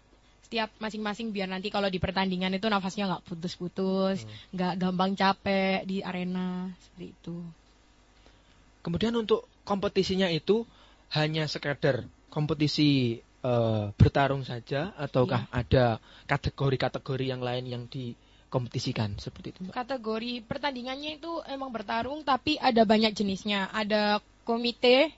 setiap 0.49 0.73
masing-masing 0.82 1.30
biar 1.30 1.45
nanti 1.45 1.69
kalau 1.69 1.93
di 1.93 2.02
pertandingan 2.02 2.58
itu 2.58 2.65
nafasnya 2.65 3.06
nggak 3.06 3.25
putus-putus, 3.28 4.25
nggak 4.49 4.82
gampang 4.82 5.13
capek 5.13 5.86
di 5.86 6.02
arena 6.02 6.73
seperti 6.82 7.06
itu. 7.13 7.38
Kemudian 8.82 9.13
untuk 9.13 9.45
kompetisinya 9.62 10.25
itu 10.32 10.65
hanya 11.13 11.49
sekadar 11.49 12.05
kompetisi 12.29 13.21
eh, 13.21 13.85
bertarung 13.97 14.45
saja 14.45 14.93
ataukah 14.93 15.49
ada 15.49 15.97
kategori-kategori 16.29 17.25
yang 17.25 17.41
lain 17.41 17.65
yang 17.65 17.83
dikompetisikan 17.89 19.17
seperti 19.17 19.57
itu? 19.57 19.59
Mbak? 19.65 19.73
Kategori 19.73 20.33
pertandingannya 20.45 21.17
itu 21.17 21.41
emang 21.49 21.73
bertarung 21.73 22.21
tapi 22.21 22.61
ada 22.61 22.85
banyak 22.85 23.15
jenisnya. 23.17 23.73
Ada 23.73 24.21
komite, 24.45 25.13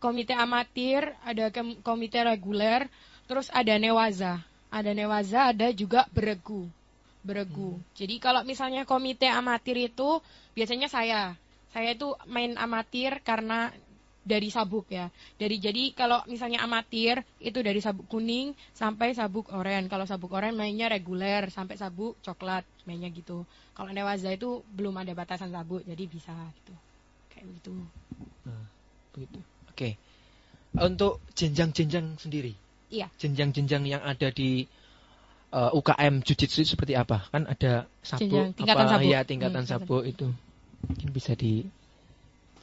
komite 0.00 0.32
amatir, 0.32 1.12
ada 1.24 1.52
komite 1.84 2.20
reguler, 2.24 2.88
terus 3.28 3.52
ada 3.52 3.76
newaza. 3.76 4.40
Ada 4.72 4.90
newaza, 4.90 5.54
ada 5.54 5.70
juga 5.70 6.08
beregu. 6.10 6.66
Beregu. 7.24 7.80
Jadi 7.96 8.20
kalau 8.20 8.44
misalnya 8.44 8.84
komite 8.84 9.24
amatir 9.28 9.88
itu 9.88 10.20
biasanya 10.52 10.92
saya. 10.92 11.22
Saya 11.72 11.96
itu 11.96 12.14
main 12.30 12.54
amatir 12.60 13.18
karena 13.24 13.74
dari 14.24 14.48
sabuk 14.48 14.88
ya. 14.88 15.12
Dari 15.36 15.60
jadi 15.60 15.92
kalau 15.92 16.24
misalnya 16.26 16.64
amatir 16.64 17.20
itu 17.38 17.60
dari 17.60 17.78
sabuk 17.84 18.08
kuning 18.08 18.56
sampai 18.72 19.12
sabuk 19.12 19.52
oranye. 19.52 19.86
Kalau 19.92 20.08
sabuk 20.08 20.32
oranye 20.32 20.56
mainnya 20.56 20.88
reguler 20.88 21.52
sampai 21.52 21.76
sabuk 21.76 22.16
coklat 22.24 22.64
mainnya 22.88 23.12
gitu. 23.12 23.44
Kalau 23.76 23.92
Newaza 23.92 24.32
itu 24.32 24.64
belum 24.72 24.96
ada 24.96 25.12
batasan 25.12 25.52
sabuk 25.52 25.84
jadi 25.84 26.04
bisa 26.08 26.32
gitu. 26.64 26.74
Kayak 27.30 27.46
gitu. 27.60 27.72
Nah, 28.48 28.64
begitu. 29.12 29.38
Oke. 29.70 30.00
Untuk 30.74 31.22
jenjang-jenjang 31.38 32.18
sendiri. 32.18 32.56
Iya. 32.90 33.06
Jenjang-jenjang 33.20 33.84
yang 33.86 34.02
ada 34.02 34.32
di 34.32 34.66
uh, 35.52 35.70
UKM 35.70 36.24
Jujitsu 36.24 36.64
seperti 36.66 36.96
apa? 36.98 37.28
Kan 37.30 37.46
ada 37.46 37.86
sabuk 38.02 38.24
Jenjang, 38.26 38.48
tingkatan 38.58 38.86
apa 38.88 38.94
sabuk. 38.98 39.12
ya 39.12 39.20
tingkatan 39.22 39.62
Hmm, 39.62 39.70
sabuk 39.70 40.02
itu. 40.08 40.26
Mungkin 40.84 41.08
bisa 41.12 41.32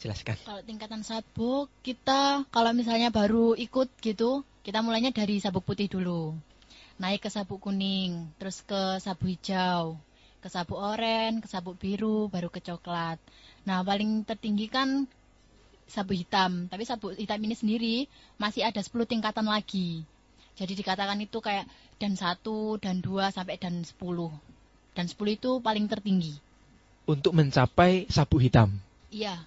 dijelaskan. 0.02 0.34
Kalau 0.42 0.66
tingkatan 0.66 1.06
sabuk, 1.06 1.70
kita 1.86 2.50
kalau 2.50 2.74
misalnya 2.74 3.14
baru 3.14 3.54
ikut 3.54 3.94
gitu, 4.02 4.42
kita 4.66 4.82
mulainya 4.82 5.14
dari 5.14 5.38
sabuk 5.38 5.62
putih 5.62 5.86
dulu. 5.86 6.34
Naik 6.98 7.22
ke 7.22 7.30
sabuk 7.30 7.62
kuning, 7.62 8.34
terus 8.42 8.66
ke 8.66 8.98
sabuk 8.98 9.30
hijau, 9.30 10.02
ke 10.42 10.50
sabuk 10.50 10.82
oranye, 10.82 11.46
ke 11.46 11.48
sabuk 11.48 11.78
biru, 11.78 12.34
baru 12.34 12.50
ke 12.50 12.66
coklat. 12.66 13.22
Nah, 13.70 13.86
paling 13.86 14.26
tertinggi 14.26 14.74
kan 14.74 15.06
sabuk 15.86 16.18
hitam. 16.18 16.66
Tapi 16.66 16.82
sabuk 16.82 17.14
hitam 17.14 17.38
ini 17.38 17.54
sendiri 17.54 17.96
masih 18.42 18.66
ada 18.66 18.82
10 18.82 19.06
tingkatan 19.06 19.46
lagi. 19.46 20.02
Jadi 20.58 20.74
dikatakan 20.82 21.22
itu 21.22 21.38
kayak 21.42 21.70
dan 22.02 22.18
1, 22.18 22.82
dan 22.82 23.06
2, 23.06 23.30
sampai 23.30 23.62
dan 23.62 23.86
10. 23.86 23.94
Dan 24.98 25.06
10 25.06 25.38
itu 25.38 25.62
paling 25.62 25.86
tertinggi. 25.86 26.34
Untuk 27.06 27.34
mencapai 27.34 28.10
sabuk 28.10 28.42
hitam. 28.42 28.78
Iya, 29.10 29.42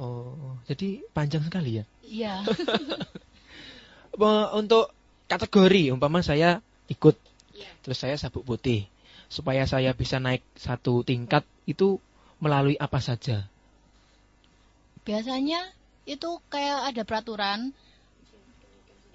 Oh, 0.00 0.56
jadi 0.64 1.04
panjang 1.12 1.44
sekali 1.44 1.82
ya. 1.82 1.84
iya. 2.08 2.34
Untuk 4.60 4.88
kategori 5.28 5.92
umpama 5.92 6.24
saya 6.24 6.64
ikut 6.88 7.14
terus 7.84 8.00
saya 8.00 8.16
sabuk 8.16 8.48
putih 8.48 8.88
supaya 9.30 9.68
saya 9.68 9.92
bisa 9.92 10.16
naik 10.16 10.42
satu 10.56 11.04
tingkat 11.04 11.44
itu 11.68 12.00
melalui 12.40 12.74
apa 12.80 12.98
saja 12.98 13.46
Biasanya 15.04 15.60
itu 16.04 16.40
kayak 16.52 16.92
ada 16.92 17.02
peraturan 17.08 17.72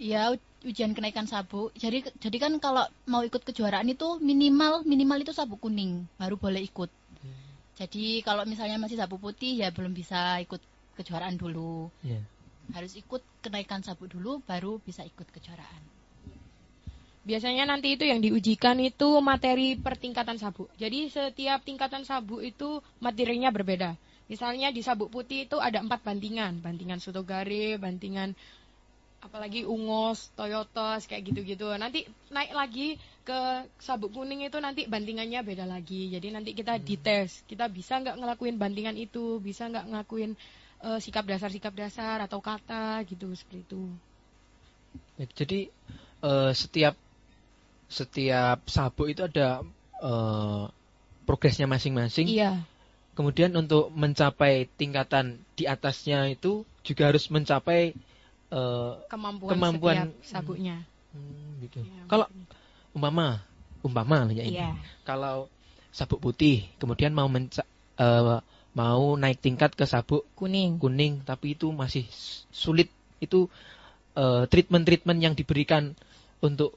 ya 0.02 0.34
ujian 0.66 0.98
kenaikan 0.98 1.30
sabuk. 1.30 1.70
Jadi 1.78 2.04
jadi 2.18 2.38
kan 2.42 2.58
kalau 2.58 2.84
mau 3.06 3.22
ikut 3.22 3.46
kejuaraan 3.46 3.86
itu 3.86 4.18
minimal 4.18 4.82
minimal 4.84 5.22
itu 5.22 5.32
sabuk 5.32 5.62
kuning 5.62 6.10
baru 6.18 6.36
boleh 6.42 6.66
ikut. 6.66 6.90
Jadi 7.76 8.24
kalau 8.24 8.48
misalnya 8.48 8.80
masih 8.82 8.98
sabuk 8.98 9.22
putih 9.22 9.62
ya 9.62 9.70
belum 9.70 9.94
bisa 9.94 10.42
ikut 10.42 10.64
kejuaraan 10.96 11.36
dulu. 11.36 11.92
ya 12.02 12.20
Harus 12.74 12.98
ikut 12.98 13.22
kenaikan 13.46 13.86
sabuk 13.86 14.10
dulu 14.10 14.42
baru 14.42 14.82
bisa 14.82 15.06
ikut 15.06 15.30
kejuaraan. 15.30 15.84
Biasanya 17.26 17.66
nanti 17.66 17.98
itu 17.98 18.06
yang 18.06 18.22
diujikan 18.22 18.78
itu 18.78 19.18
materi 19.18 19.78
pertingkatan 19.78 20.38
sabuk. 20.38 20.70
Jadi 20.78 21.10
setiap 21.10 21.66
tingkatan 21.66 22.06
sabuk 22.06 22.42
itu 22.46 22.82
materinya 23.02 23.50
berbeda. 23.50 23.98
Misalnya 24.30 24.70
di 24.70 24.82
sabuk 24.82 25.10
putih 25.10 25.50
itu 25.50 25.58
ada 25.58 25.82
empat 25.82 26.06
bantingan, 26.06 26.62
bantingan 26.62 27.02
sotogare, 27.02 27.78
bantingan 27.82 28.34
apalagi 29.26 29.66
ungos, 29.66 30.30
toyotos 30.38 31.10
kayak 31.10 31.34
gitu-gitu. 31.34 31.66
Nanti 31.82 32.06
naik 32.30 32.54
lagi 32.54 33.02
ke 33.26 33.66
sabuk 33.82 34.14
kuning 34.14 34.46
itu 34.46 34.62
nanti 34.62 34.86
bantingannya 34.86 35.42
beda 35.42 35.66
lagi. 35.66 36.14
Jadi 36.14 36.30
nanti 36.30 36.54
kita 36.54 36.78
dites, 36.78 37.42
kita 37.50 37.66
bisa 37.74 37.98
nggak 38.06 38.22
ngelakuin 38.22 38.62
bantingan 38.62 38.94
itu, 39.02 39.42
bisa 39.42 39.66
nggak 39.66 39.90
ngelakuin 39.90 40.38
eh, 40.86 41.00
sikap 41.02 41.26
dasar-sikap 41.26 41.74
dasar 41.74 42.18
atau 42.26 42.40
kata 42.40 43.02
gitu 43.10 43.28
seperti 43.34 43.66
itu. 43.66 43.82
Ya, 45.20 45.26
jadi 45.32 45.60
eh, 46.24 46.52
setiap 46.54 46.96
setiap 47.90 48.58
sabuk 48.66 49.08
itu 49.10 49.22
ada 49.26 49.62
eh, 50.04 50.64
progresnya 51.26 51.66
masing-masing 51.66 52.30
Iya. 52.30 52.62
kemudian 53.16 53.52
untuk 53.56 53.90
mencapai 53.96 54.68
tingkatan 54.76 55.40
di 55.56 55.66
atasnya 55.66 56.30
itu 56.30 56.68
juga 56.86 57.10
harus 57.10 57.32
mencapai 57.32 57.96
eh, 58.52 58.94
Kemampuan, 59.10 59.50
kemampuan 59.56 59.98
setiap 59.98 60.10
sabuknya. 60.26 60.76
Hmm, 61.16 61.64
gitu. 61.64 61.80
Kalau 62.12 62.28
umpama 62.92 63.40
umpama 63.86 64.28
ya 64.36 64.44
ini. 64.44 64.60
Iya. 64.60 64.72
Kalau 65.08 65.48
sabuk 65.96 66.20
putih 66.20 66.68
kemudian 66.82 67.16
mau 67.16 67.32
menca- 67.32 67.68
eh, 67.98 68.40
mau 68.76 69.16
naik 69.16 69.40
tingkat 69.40 69.72
ke 69.74 69.88
sabuk 69.88 70.28
kuning. 70.36 70.78
Kuning 70.78 71.24
tapi 71.24 71.56
itu 71.56 71.72
masih 71.72 72.04
sulit 72.52 72.92
itu 73.24 73.48
eh, 74.14 74.44
treatment-treatment 74.52 75.20
yang 75.24 75.34
diberikan 75.34 75.96
untuk 76.44 76.76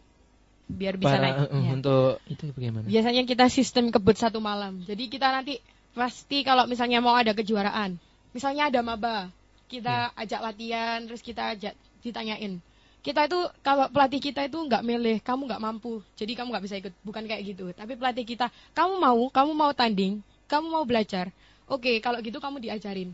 biar 0.69 0.95
bisa 0.95 1.17
para 1.17 1.23
naik. 1.23 1.37
eh, 1.39 1.47
Iya. 1.59 1.71
untuk 1.75 2.05
itu 2.31 2.43
bagaimana? 2.55 2.87
Biasanya 2.87 3.23
kita 3.27 3.47
sistem 3.51 3.91
kebut 3.91 4.17
satu 4.17 4.39
malam. 4.39 4.81
Jadi 4.87 5.11
kita 5.11 5.29
nanti 5.35 5.59
pasti 5.93 6.47
kalau 6.47 6.71
misalnya 6.71 7.03
mau 7.03 7.19
ada 7.19 7.35
kejuaraan, 7.35 7.99
misalnya 8.31 8.71
ada 8.71 8.81
maba, 8.87 9.33
kita 9.67 10.15
ajak 10.15 10.41
latihan, 10.41 11.03
terus 11.05 11.21
kita 11.21 11.59
ajak 11.59 11.75
ditanyain. 12.05 12.63
Kita 13.03 13.25
itu 13.25 13.41
kalau 13.65 13.89
pelatih 13.89 14.21
kita 14.21 14.45
itu 14.47 14.59
nggak 14.59 14.85
milih, 14.85 15.17
kamu 15.25 15.49
nggak 15.49 15.63
mampu, 15.63 16.03
jadi 16.15 16.35
kamu 16.37 16.49
nggak 16.55 16.65
bisa 16.67 16.77
ikut. 16.79 16.93
Bukan 17.03 17.25
kayak 17.25 17.43
gitu. 17.47 17.71
Tapi 17.73 17.97
pelatih 17.97 18.27
kita, 18.27 18.53
kamu 18.77 19.01
mau, 19.01 19.21
kamu 19.33 19.53
mau 19.57 19.73
tanding, 19.73 20.21
kamu 20.47 20.67
mau 20.69 20.85
belajar. 20.85 21.31
Oke, 21.69 22.01
kalau 22.01 22.19
gitu 22.25 22.41
kamu 22.41 22.65
diajarin. 22.65 23.13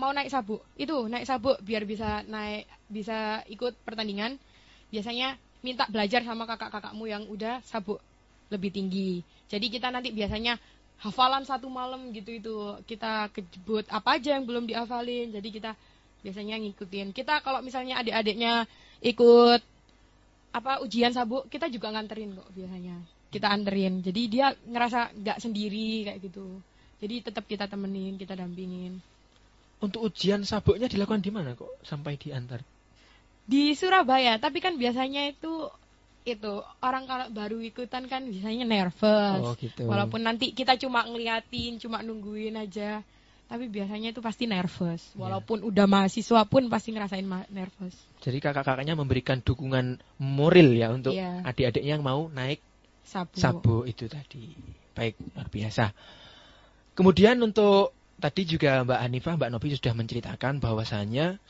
Mau 0.00 0.10
naik 0.16 0.32
sabuk, 0.32 0.64
itu 0.80 0.96
naik 1.12 1.28
sabuk 1.28 1.60
biar 1.60 1.84
bisa 1.84 2.24
naik, 2.24 2.64
bisa 2.88 3.44
ikut 3.52 3.76
pertandingan. 3.84 4.40
Biasanya 4.88 5.36
minta 5.60 5.84
belajar 5.92 6.24
sama 6.24 6.48
kakak-kakakmu 6.48 7.04
yang 7.04 7.28
udah 7.28 7.60
sabuk 7.68 8.00
lebih 8.48 8.72
tinggi. 8.72 9.20
Jadi 9.52 9.68
kita 9.68 9.92
nanti 9.92 10.10
biasanya 10.10 10.56
hafalan 11.00 11.44
satu 11.44 11.68
malam 11.68 12.12
gitu 12.12 12.32
itu 12.32 12.56
kita 12.84 13.28
kejebut 13.32 13.88
apa 13.92 14.16
aja 14.16 14.36
yang 14.40 14.48
belum 14.48 14.64
dihafalin. 14.64 15.36
Jadi 15.36 15.48
kita 15.52 15.76
biasanya 16.24 16.56
ngikutin. 16.56 17.12
Kita 17.12 17.44
kalau 17.44 17.60
misalnya 17.60 18.00
adik-adiknya 18.00 18.64
ikut 19.04 19.60
apa 20.50 20.80
ujian 20.80 21.12
sabuk, 21.12 21.46
kita 21.52 21.68
juga 21.68 21.92
nganterin 21.92 22.32
kok 22.32 22.48
biasanya. 22.56 22.96
Kita 23.28 23.52
anterin. 23.52 24.00
Jadi 24.00 24.20
dia 24.26 24.56
ngerasa 24.64 25.12
nggak 25.14 25.38
sendiri 25.38 26.08
kayak 26.08 26.20
gitu. 26.24 26.69
Jadi 27.00 27.14
tetap 27.24 27.48
kita 27.48 27.64
temenin, 27.64 28.20
kita 28.20 28.36
dampingin. 28.36 29.00
Untuk 29.80 30.04
ujian 30.04 30.44
sabuknya 30.44 30.86
dilakukan 30.86 31.24
di 31.24 31.32
mana 31.32 31.56
kok 31.56 31.72
sampai 31.80 32.20
diantar? 32.20 32.60
Di 33.48 33.72
Surabaya, 33.72 34.36
tapi 34.36 34.60
kan 34.60 34.76
biasanya 34.76 35.24
itu 35.32 35.72
itu 36.28 36.60
orang 36.84 37.08
kalau 37.08 37.26
baru 37.32 37.58
ikutan 37.64 38.04
kan 38.04 38.28
biasanya 38.28 38.68
nervous. 38.68 39.40
Oh, 39.40 39.56
gitu. 39.56 39.88
Walaupun 39.88 40.20
nanti 40.20 40.52
kita 40.52 40.76
cuma 40.76 41.08
ngeliatin, 41.08 41.80
cuma 41.80 42.04
nungguin 42.04 42.60
aja. 42.60 43.00
Tapi 43.50 43.66
biasanya 43.66 44.14
itu 44.14 44.22
pasti 44.22 44.46
nervous. 44.46 45.10
Iya. 45.16 45.26
Walaupun 45.26 45.66
udah 45.66 45.88
mahasiswa 45.88 46.44
pun 46.46 46.70
pasti 46.70 46.94
ngerasain 46.94 47.26
ma- 47.26 47.48
nervous. 47.50 47.96
Jadi 48.22 48.38
kakak-kakaknya 48.38 48.94
memberikan 48.94 49.40
dukungan 49.42 49.98
moral 50.22 50.70
ya 50.76 50.92
untuk 50.92 51.16
Iya. 51.16 51.42
adik-adiknya 51.42 51.98
yang 51.98 52.04
mau 52.04 52.28
naik 52.30 52.62
Sabuk. 53.02 53.40
sabuk 53.40 53.84
itu 53.90 54.06
tadi. 54.06 54.54
Baik, 54.94 55.18
luar 55.34 55.48
biasa. 55.50 55.90
Kemudian 57.00 57.40
untuk 57.40 57.96
tadi 58.20 58.44
juga 58.44 58.84
Mbak 58.84 59.00
Hanifah, 59.00 59.34
Mbak 59.40 59.50
Novi 59.56 59.72
sudah 59.72 59.96
menceritakan 59.96 60.60
bahwasanya 60.60 61.40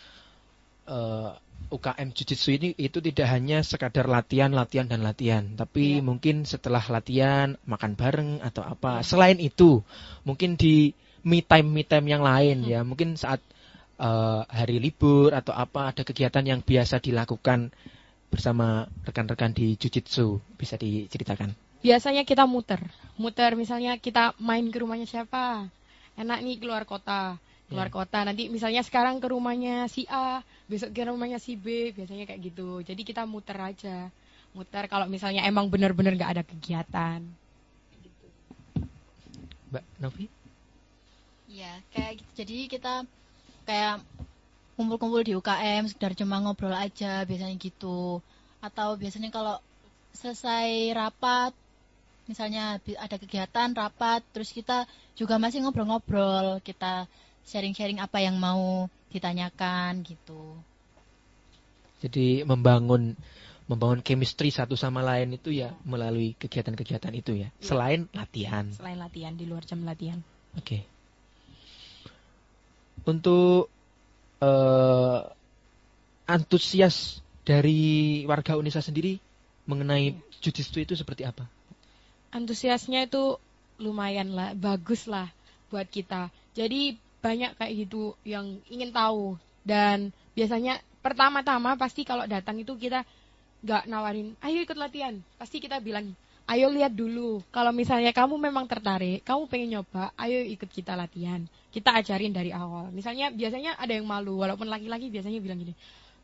eh, 0.87 1.31
UKM 1.75 2.15
Jujitsu 2.15 2.55
ini 2.55 2.79
itu 2.79 3.03
tidak 3.03 3.27
hanya 3.35 3.67
sekadar 3.67 4.07
latihan, 4.07 4.55
latihan 4.55 4.87
dan 4.87 5.03
latihan, 5.03 5.43
tapi 5.59 5.99
mungkin 6.07 6.47
setelah 6.47 6.79
latihan 6.87 7.59
makan 7.67 7.99
bareng 7.99 8.31
atau 8.47 8.63
apa. 8.63 9.03
Selain 9.03 9.43
itu, 9.43 9.83
mungkin 10.23 10.55
di 10.55 10.95
me 11.27 11.43
time 11.43 11.67
me 11.67 11.83
time 11.83 12.07
yang 12.07 12.23
lain 12.23 12.63
ya, 12.63 12.87
mungkin 12.87 13.19
saat 13.19 13.43
eh, 13.99 14.41
hari 14.47 14.79
libur 14.79 15.35
atau 15.35 15.51
apa 15.51 15.91
ada 15.91 16.07
kegiatan 16.07 16.47
yang 16.47 16.63
biasa 16.63 17.03
dilakukan 17.03 17.75
bersama 18.31 18.87
rekan-rekan 19.03 19.51
di 19.51 19.75
Jujitsu 19.75 20.39
bisa 20.55 20.79
diceritakan. 20.79 21.70
Biasanya 21.81 22.29
kita 22.29 22.45
muter. 22.45 22.81
Muter 23.17 23.57
misalnya 23.57 23.97
kita 23.97 24.37
main 24.37 24.69
ke 24.69 24.79
rumahnya 24.81 25.09
siapa. 25.09 25.69
Enak 26.17 26.45
nih 26.45 26.57
keluar 26.61 26.85
kota. 26.85 27.41
Keluar 27.73 27.89
Iya. 27.89 27.97
kota. 27.97 28.19
Nanti 28.27 28.53
misalnya 28.53 28.85
sekarang 28.85 29.17
ke 29.23 29.33
rumahnya 29.33 29.89
si 29.89 30.05
A, 30.11 30.45
besok 30.69 30.93
ke 30.93 31.07
rumahnya 31.09 31.41
si 31.41 31.57
B, 31.57 31.95
biasanya 31.97 32.29
kayak 32.29 32.41
gitu. 32.53 32.85
Jadi 32.85 33.01
kita 33.07 33.25
muter 33.25 33.57
aja. 33.57 34.13
Muter 34.53 34.91
kalau 34.91 35.07
misalnya 35.07 35.47
emang 35.47 35.71
bener-bener 35.71 36.19
nggak 36.19 36.33
ada 36.37 36.45
kegiatan. 36.45 37.23
Mbak 39.71 39.85
Novi? 40.03 40.27
Ya, 41.47 41.79
kayak 41.95 42.19
gitu. 42.19 42.31
Jadi 42.43 42.57
kita 42.67 43.07
kayak 43.65 44.03
kumpul-kumpul 44.75 45.23
di 45.23 45.39
UKM 45.39 45.87
sekedar 45.87 46.13
cuma 46.19 46.43
ngobrol 46.43 46.75
aja 46.75 47.23
biasanya 47.23 47.55
gitu. 47.57 48.19
Atau 48.59 48.99
biasanya 48.99 49.31
kalau 49.31 49.57
selesai 50.11 50.91
rapat 50.91 51.55
misalnya 52.31 52.79
ada 52.79 53.17
kegiatan 53.19 53.75
rapat 53.75 54.23
terus 54.31 54.55
kita 54.55 54.87
juga 55.19 55.43
masih 55.43 55.67
ngobrol-ngobrol, 55.67 56.63
kita 56.63 57.11
sharing-sharing 57.43 57.99
apa 57.99 58.23
yang 58.23 58.39
mau 58.39 58.87
ditanyakan 59.11 60.07
gitu. 60.07 60.55
Jadi 61.99 62.47
membangun 62.47 63.19
membangun 63.67 64.03
chemistry 64.03 64.51
satu 64.51 64.75
sama 64.75 65.03
lain 65.03 65.35
itu 65.35 65.51
ya 65.55 65.75
melalui 65.83 66.39
kegiatan-kegiatan 66.39 67.15
itu 67.15 67.35
ya. 67.35 67.49
Iya. 67.51 67.63
Selain 67.63 68.01
latihan. 68.15 68.67
Selain 68.75 68.99
latihan 68.99 69.35
di 69.35 69.47
luar 69.47 69.67
jam 69.67 69.83
latihan. 69.83 70.23
Oke. 70.59 70.87
Untuk 73.07 73.71
eh, 74.43 75.21
antusias 76.27 77.23
dari 77.47 78.23
warga 78.27 78.55
Unesa 78.59 78.83
sendiri 78.83 79.19
mengenai 79.71 80.19
jujitsu 80.43 80.83
itu 80.83 80.95
seperti 80.99 81.23
apa? 81.27 81.47
Antusiasnya 82.31 83.11
itu 83.11 83.39
lumayan 83.81 84.35
lah, 84.35 84.55
bagus 84.55 85.11
lah 85.11 85.31
buat 85.71 85.87
kita. 85.87 86.31
Jadi 86.55 86.99
banyak 87.21 87.57
kayak 87.59 87.73
gitu 87.87 88.17
yang 88.25 88.59
ingin 88.73 88.91
tahu 88.91 89.37
dan 89.61 90.09
biasanya 90.33 90.81
pertama-tama 91.05 91.77
pasti 91.77 92.03
kalau 92.05 92.25
datang 92.25 92.61
itu 92.61 92.73
kita 92.77 93.05
nggak 93.61 93.85
nawarin, 93.89 94.33
ayo 94.41 94.65
ikut 94.65 94.77
latihan. 94.77 95.21
Pasti 95.37 95.61
kita 95.61 95.81
bilang, 95.85 96.17
ayo 96.49 96.67
lihat 96.73 96.97
dulu. 96.97 97.45
Kalau 97.53 97.71
misalnya 97.71 98.11
kamu 98.11 98.41
memang 98.41 98.65
tertarik, 98.65 99.21
kamu 99.23 99.43
pengen 99.47 99.69
nyoba, 99.79 100.11
ayo 100.17 100.41
ikut 100.49 100.69
kita 100.73 100.97
latihan. 100.97 101.45
Kita 101.71 101.93
ajarin 101.95 102.33
dari 102.33 102.51
awal. 102.51 102.89
Misalnya 102.91 103.29
biasanya 103.31 103.77
ada 103.77 103.93
yang 103.93 104.09
malu, 104.09 104.41
walaupun 104.41 104.67
laki-laki 104.67 105.13
biasanya 105.13 105.39
bilang 105.45 105.61
gini, 105.61 105.77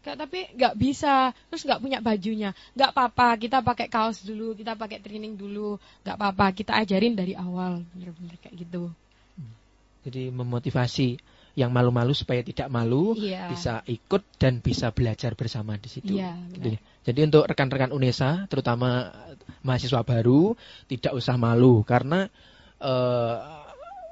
Kak, 0.06 0.14
tapi 0.14 0.46
nggak 0.54 0.78
bisa, 0.78 1.34
terus 1.50 1.66
nggak 1.66 1.82
punya 1.82 1.98
bajunya. 1.98 2.54
Nggak 2.78 2.94
apa-apa, 2.94 3.34
kita 3.42 3.58
pakai 3.58 3.90
kaos 3.90 4.22
dulu, 4.22 4.54
kita 4.54 4.78
pakai 4.78 5.02
training 5.02 5.34
dulu. 5.34 5.82
Nggak 6.06 6.14
apa-apa, 6.14 6.46
kita 6.54 6.78
ajarin 6.78 7.18
dari 7.18 7.34
awal. 7.34 7.82
Bener-bener 7.90 8.38
kayak 8.38 8.54
gitu. 8.54 8.86
Jadi 10.06 10.30
memotivasi 10.30 11.18
yang 11.58 11.74
malu-malu 11.74 12.14
supaya 12.14 12.38
tidak 12.46 12.70
malu, 12.70 13.18
Iya. 13.18 13.50
bisa 13.50 13.82
ikut 13.90 14.22
dan 14.38 14.62
bisa 14.62 14.94
belajar 14.94 15.34
bersama 15.34 15.74
di 15.74 15.90
situ. 15.90 16.14
Iya, 16.14 16.38
Gitu 16.54 16.78
ya. 16.78 16.80
Jadi 17.10 17.20
untuk 17.26 17.42
rekan-rekan 17.50 17.90
UNESA, 17.90 18.46
terutama 18.46 19.10
mahasiswa 19.66 20.06
baru, 20.06 20.54
tidak 20.86 21.18
usah 21.18 21.34
malu 21.34 21.82
karena 21.82 22.30
eh, 22.78 23.36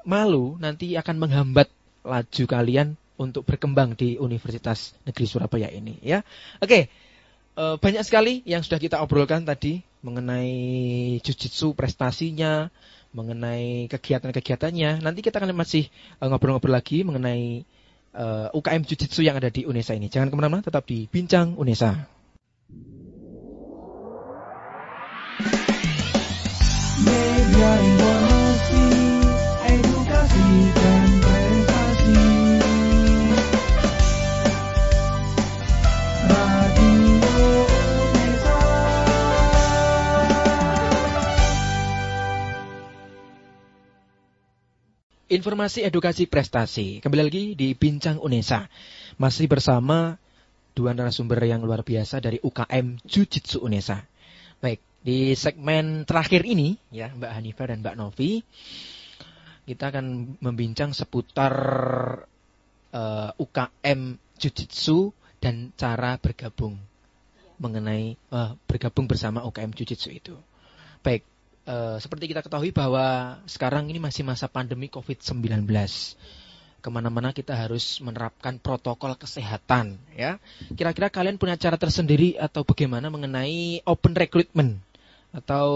malu 0.09 0.59
nanti 0.59 0.97
akan 0.99 1.17
menghambat 1.23 1.69
laju 2.03 2.45
kalian 2.51 2.97
untuk 3.25 3.49
berkembang 3.49 3.97
di 3.97 4.21
Universitas 4.21 4.93
Negeri 5.09 5.25
Surabaya 5.25 5.69
ini, 5.73 5.97
ya. 6.05 6.21
Oke, 6.61 6.93
eh, 7.57 7.77
banyak 7.81 8.05
sekali 8.05 8.45
yang 8.45 8.61
sudah 8.61 8.77
kita 8.77 9.01
obrolkan 9.01 9.49
tadi 9.49 9.81
mengenai 10.05 11.17
jujitsu 11.25 11.73
prestasinya, 11.73 12.69
mengenai 13.15 13.87
kegiatan-kegiatannya. 13.89 15.01
Nanti 15.01 15.21
kita 15.23 15.41
akan 15.41 15.55
masih 15.55 15.89
eh, 15.89 16.27
ngobrol-ngobrol 16.29 16.75
lagi 16.75 17.07
mengenai 17.07 17.65
eh, 18.13 18.47
UKM 18.53 18.83
Jujitsu 18.85 19.23
yang 19.23 19.39
ada 19.39 19.49
di 19.49 19.65
UNESA 19.65 19.95
ini. 19.97 20.11
Jangan 20.11 20.29
ke 20.29 20.37
mana-mana, 20.37 20.63
tetap 20.67 20.85
di 20.85 21.07
Bincang 21.07 21.55
UNESA. 21.55 22.11
Media 27.05 27.94
Informasi 45.45 45.85
edukasi 45.85 46.25
prestasi. 46.25 47.05
Kembali 47.05 47.21
lagi 47.21 47.53
di 47.53 47.77
Bincang 47.77 48.17
UNESA. 48.17 48.65
Masih 49.21 49.45
bersama 49.45 50.17
dua 50.73 50.97
narasumber 50.97 51.37
yang 51.45 51.61
luar 51.61 51.85
biasa 51.85 52.17
dari 52.17 52.41
UKM 52.41 53.05
Jujitsu 53.05 53.61
UNESA. 53.61 54.09
Baik, 54.65 54.81
di 55.05 55.37
segmen 55.37 56.09
terakhir 56.09 56.49
ini 56.49 56.81
ya 56.89 57.13
Mbak 57.13 57.29
Hanifah 57.29 57.67
dan 57.69 57.85
Mbak 57.85 57.97
Novi 58.01 58.41
kita 59.69 59.93
akan 59.93 60.41
membincang 60.41 60.97
seputar 60.97 61.53
eh, 62.89 63.31
UKM 63.37 64.17
Jujitsu 64.41 65.13
dan 65.45 65.77
cara 65.77 66.17
bergabung 66.17 66.81
mengenai 67.61 68.17
eh, 68.17 68.51
bergabung 68.65 69.05
bersama 69.05 69.45
UKM 69.45 69.77
Jujitsu 69.77 70.09
itu. 70.09 70.41
Baik, 71.05 71.21
eh, 71.65 71.97
seperti 72.01 72.31
kita 72.31 72.41
ketahui 72.45 72.71
bahwa 72.71 73.39
sekarang 73.49 73.89
ini 73.89 74.01
masih 74.01 74.25
masa 74.25 74.49
pandemi 74.49 74.89
COVID-19. 74.89 75.65
Ke 76.85 76.89
mana-mana 76.93 77.33
kita 77.33 77.57
harus 77.57 78.01
menerapkan 78.05 78.61
protokol 78.61 79.17
kesehatan. 79.17 79.97
Ya, 80.13 80.37
kira-kira 80.77 81.09
kalian 81.09 81.41
punya 81.41 81.57
cara 81.57 81.81
tersendiri 81.81 82.37
atau 82.37 82.65
bagaimana 82.65 83.09
mengenai 83.09 83.81
open 83.89 84.13
recruitment 84.13 84.81
atau 85.33 85.69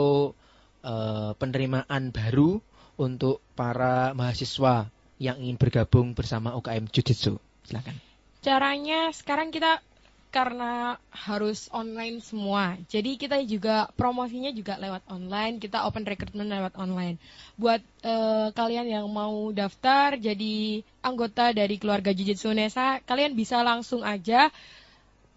eh, 0.85 1.33
penerimaan 1.37 2.13
baru 2.13 2.61
untuk 2.99 3.41
para 3.55 4.13
mahasiswa 4.13 4.91
yang 5.19 5.37
ingin 5.43 5.59
bergabung 5.59 6.15
bersama 6.15 6.55
UKM 6.55 6.91
Jujitsu? 6.93 7.41
Silakan. 7.67 7.97
Caranya 8.39 9.11
sekarang 9.11 9.51
kita 9.51 9.83
karena 10.29 11.01
harus 11.09 11.73
online 11.73 12.21
semua. 12.21 12.77
Jadi 12.93 13.17
kita 13.17 13.41
juga 13.49 13.89
promosinya 13.97 14.53
juga 14.53 14.77
lewat 14.77 15.09
online, 15.09 15.57
kita 15.57 15.89
open 15.89 16.05
recruitment 16.05 16.53
lewat 16.53 16.77
online. 16.77 17.17
Buat 17.57 17.81
eh, 18.05 18.49
kalian 18.53 18.87
yang 18.93 19.07
mau 19.09 19.49
daftar 19.57 20.21
jadi 20.21 20.85
anggota 21.01 21.57
dari 21.57 21.81
keluarga 21.81 22.13
Jujitsu 22.13 22.53
Unesa, 22.53 23.01
kalian 23.09 23.33
bisa 23.33 23.65
langsung 23.65 24.05
aja 24.05 24.53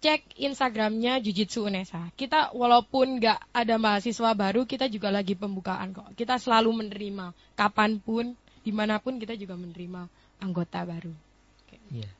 cek 0.04 0.36
Instagramnya 0.44 1.24
Jujitsu 1.24 1.64
Unesa. 1.64 2.12
Kita 2.12 2.52
walaupun 2.52 3.16
nggak 3.16 3.54
ada 3.56 3.74
mahasiswa 3.80 4.36
baru, 4.36 4.68
kita 4.68 4.92
juga 4.92 5.08
lagi 5.08 5.32
pembukaan 5.32 5.96
kok. 5.96 6.12
Kita 6.12 6.36
selalu 6.36 6.84
menerima, 6.84 7.32
kapan 7.56 7.96
pun, 7.96 8.36
di 8.60 8.72
mana 8.76 9.00
pun 9.00 9.16
kita 9.16 9.32
juga 9.40 9.56
menerima 9.56 10.04
anggota 10.42 10.84
baru. 10.84 11.14
Iya. 11.88 12.10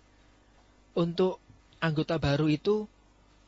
Untuk 0.97 1.43
anggota 1.83 2.17
baru 2.23 2.47
itu 2.47 2.87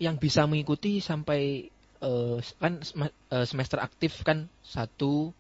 yang 0.03 0.18
bisa 0.18 0.44
mengikuti 0.51 0.99
sampai 0.99 1.70
eh, 2.03 2.38
kan 2.59 2.83
eh, 2.83 3.47
semester 3.47 3.79
aktif 3.79 4.27
kan 4.27 4.51
satu 4.66 5.31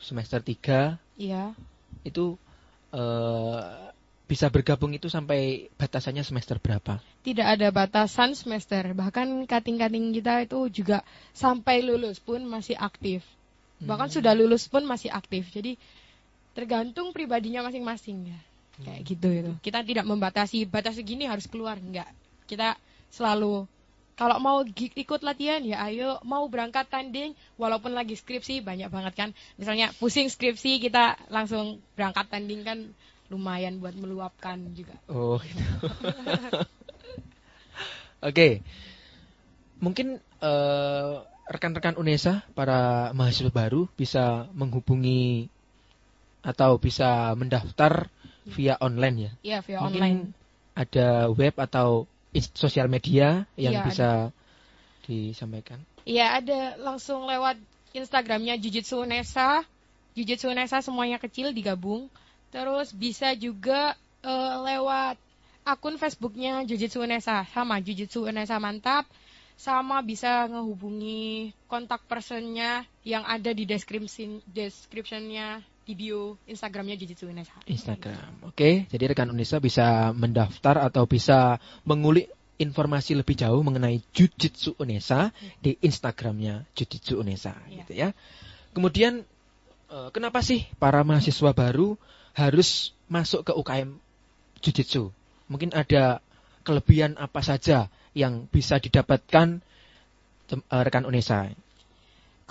semester 0.00 0.40
tiga 0.40 0.96
Iya. 1.20 1.52
itu 2.02 2.40
eh, 2.96 3.60
bisa 4.26 4.48
bergabung 4.48 4.96
itu 4.96 5.12
sampai 5.12 5.68
batasannya 5.76 6.24
semester 6.24 6.56
berapa? 6.56 7.04
Tidak 7.20 7.44
ada 7.44 7.68
batasan 7.68 8.32
semester, 8.32 8.96
bahkan 8.96 9.28
kating-kating 9.44 10.16
kita 10.16 10.48
itu 10.48 10.72
juga 10.72 11.04
sampai 11.36 11.84
lulus 11.84 12.16
pun 12.16 12.40
masih 12.48 12.72
aktif. 12.80 13.20
Bahkan 13.82 14.08
sudah 14.08 14.32
lulus 14.32 14.70
pun 14.72 14.88
masih 14.88 15.12
aktif. 15.12 15.52
Jadi 15.52 15.76
tergantung 16.56 17.12
pribadinya 17.12 17.66
masing-masing 17.66 18.32
ya. 18.32 18.40
Kayak 18.80 19.00
gitu 19.04 19.28
itu. 19.28 19.52
Kita 19.60 19.84
tidak 19.84 20.08
membatasi 20.08 20.64
batas 20.64 20.96
segini 20.96 21.28
harus 21.28 21.44
keluar 21.44 21.76
enggak. 21.76 22.08
Kita 22.48 22.80
selalu 23.12 23.68
kalau 24.12 24.36
mau 24.38 24.60
ikut 24.76 25.20
latihan 25.24 25.64
ya 25.64 25.88
ayo 25.88 26.20
mau 26.22 26.44
berangkat 26.46 26.84
tanding 26.88 27.32
walaupun 27.56 27.96
lagi 27.96 28.16
skripsi 28.16 28.64
banyak 28.64 28.88
banget 28.88 29.12
kan. 29.16 29.30
Misalnya 29.60 29.92
pusing 29.96 30.28
skripsi 30.28 30.80
kita 30.80 31.20
langsung 31.28 31.80
berangkat 31.96 32.28
tanding 32.28 32.64
kan 32.64 32.78
lumayan 33.32 33.80
buat 33.80 33.96
meluapkan 33.96 34.60
juga. 34.76 34.92
Oh, 35.08 35.40
gitu. 35.40 35.60
Oke. 38.28 38.60
Mungkin 39.80 40.20
eh, 40.20 41.14
rekan-rekan 41.48 41.96
UNESA 41.96 42.44
para 42.52 43.10
mahasiswa 43.16 43.50
baru 43.50 43.88
bisa 43.96 44.46
menghubungi 44.52 45.48
atau 46.44 46.76
bisa 46.76 47.32
mendaftar 47.34 48.12
via 48.46 48.74
online 48.82 49.16
ya. 49.16 49.32
Iya, 49.42 49.58
via 49.62 49.78
Mungkin 49.82 50.02
online. 50.02 50.20
Ada 50.72 51.28
web 51.30 51.54
atau 51.60 52.08
sosial 52.56 52.88
media 52.88 53.44
yang 53.60 53.76
Iya, 53.76 53.84
bisa 53.84 54.10
disampaikan. 55.04 55.78
Iya 56.02 56.42
ada 56.42 56.60
langsung 56.80 57.28
lewat 57.28 57.60
Instagramnya 57.92 58.56
Jujitsu 58.56 59.04
Unesa, 59.04 59.62
Jujitsu 60.16 60.48
Unesa 60.50 60.80
semuanya 60.80 61.20
kecil 61.20 61.52
digabung. 61.52 62.08
Terus 62.48 62.92
bisa 62.96 63.36
juga 63.36 63.94
eh, 64.24 64.54
lewat 64.64 65.20
akun 65.62 66.00
Facebooknya 66.00 66.64
Jujitsu 66.64 67.04
Unesa 67.04 67.44
sama 67.52 67.78
Jujitsu 67.78 68.24
Unesa 68.26 68.56
mantap. 68.58 69.06
Sama 69.52 70.00
bisa 70.02 70.48
ngehubungi 70.48 71.54
kontak 71.70 72.02
personnya 72.08 72.82
yang 73.06 73.22
ada 73.22 73.52
di 73.54 73.62
deskripsi 73.68 74.42
descriptionnya 74.48 75.62
di 75.82 75.98
bio 75.98 76.38
Instagramnya 76.46 76.94
Jujitsu 76.94 77.26
Unesa. 77.26 77.54
Instagram. 77.66 78.46
Oke, 78.46 78.86
jadi 78.86 79.04
rekan 79.10 79.30
Unesa 79.34 79.58
bisa 79.58 80.14
mendaftar 80.14 80.78
atau 80.78 81.10
bisa 81.10 81.58
mengulik 81.82 82.30
informasi 82.62 83.18
lebih 83.18 83.34
jauh 83.34 83.58
mengenai 83.66 83.98
Jujitsu 84.14 84.78
Unesa 84.78 85.34
di 85.58 85.74
Instagramnya 85.82 86.62
Jujitsu 86.78 87.18
Unesa, 87.18 87.58
gitu 87.66 87.92
ya. 87.98 88.14
Kemudian 88.70 89.26
eh, 89.90 90.08
kenapa 90.14 90.38
sih 90.40 90.70
para 90.78 91.02
mahasiswa 91.02 91.50
baru 91.50 91.98
harus 92.38 92.94
masuk 93.10 93.50
ke 93.50 93.52
UKM 93.52 93.98
Jujitsu? 94.62 95.10
Mungkin 95.50 95.74
ada 95.74 96.22
kelebihan 96.62 97.18
apa 97.18 97.42
saja 97.42 97.90
yang 98.14 98.46
bisa 98.46 98.78
didapatkan 98.78 99.58
eh, 100.54 100.82
rekan 100.86 101.04
Unesa? 101.10 101.50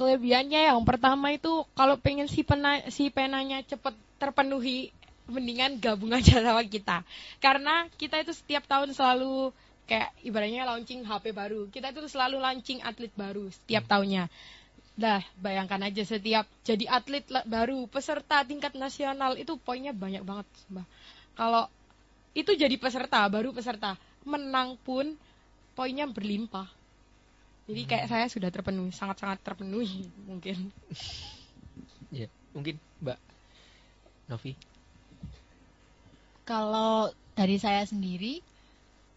Kelebihannya 0.01 0.73
yang 0.73 0.81
pertama 0.81 1.29
itu 1.29 1.61
kalau 1.77 1.93
pengen 1.93 2.25
si 2.25 2.41
pena, 2.41 2.81
si 2.89 3.13
penanya 3.13 3.61
cepet 3.61 3.93
terpenuhi 4.17 4.89
mendingan 5.29 5.77
gabung 5.77 6.09
aja 6.17 6.41
sama 6.41 6.65
kita. 6.65 7.05
Karena 7.37 7.85
kita 8.01 8.17
itu 8.17 8.33
setiap 8.33 8.65
tahun 8.65 8.97
selalu 8.97 9.53
kayak 9.85 10.09
ibaratnya 10.25 10.65
launching 10.65 11.05
HP 11.05 11.37
baru. 11.37 11.69
Kita 11.69 11.93
itu 11.93 12.09
selalu 12.09 12.41
launching 12.41 12.81
atlet 12.81 13.13
baru 13.13 13.45
setiap 13.53 13.85
tahunnya. 13.85 14.25
Dah, 14.97 15.21
bayangkan 15.37 15.85
aja 15.85 16.01
setiap 16.01 16.49
jadi 16.65 16.89
atlet 16.89 17.21
baru, 17.45 17.85
peserta 17.85 18.41
tingkat 18.41 18.73
nasional 18.73 19.37
itu 19.37 19.53
poinnya 19.61 19.93
banyak 19.93 20.25
banget, 20.25 20.49
Mbak. 20.73 20.87
Kalau 21.37 21.69
itu 22.33 22.57
jadi 22.57 22.73
peserta, 22.81 23.21
baru 23.29 23.53
peserta, 23.53 23.93
menang 24.25 24.81
pun 24.81 25.13
poinnya 25.77 26.09
berlimpah. 26.09 26.80
Jadi 27.69 27.81
kayak 27.87 28.07
saya 28.09 28.25
sudah 28.27 28.49
terpenuhi, 28.49 28.91
sangat-sangat 28.93 29.39
terpenuhi 29.43 30.09
mungkin. 30.25 30.57
Ya, 32.11 32.27
mungkin 32.51 32.75
Mbak 32.99 33.15
Novi. 34.27 34.59
Kalau 36.43 37.07
dari 37.39 37.55
saya 37.55 37.87
sendiri, 37.87 38.43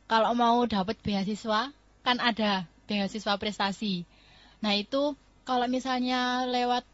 kalau 0.07 0.30
mau 0.38 0.62
dapat 0.62 0.95
beasiswa, 1.03 1.74
kan 2.07 2.16
ada 2.22 2.70
beasiswa 2.86 3.34
prestasi. 3.34 4.07
Nah 4.62 4.78
itu 4.78 5.18
kalau 5.42 5.66
misalnya 5.66 6.47
lewat 6.47 6.86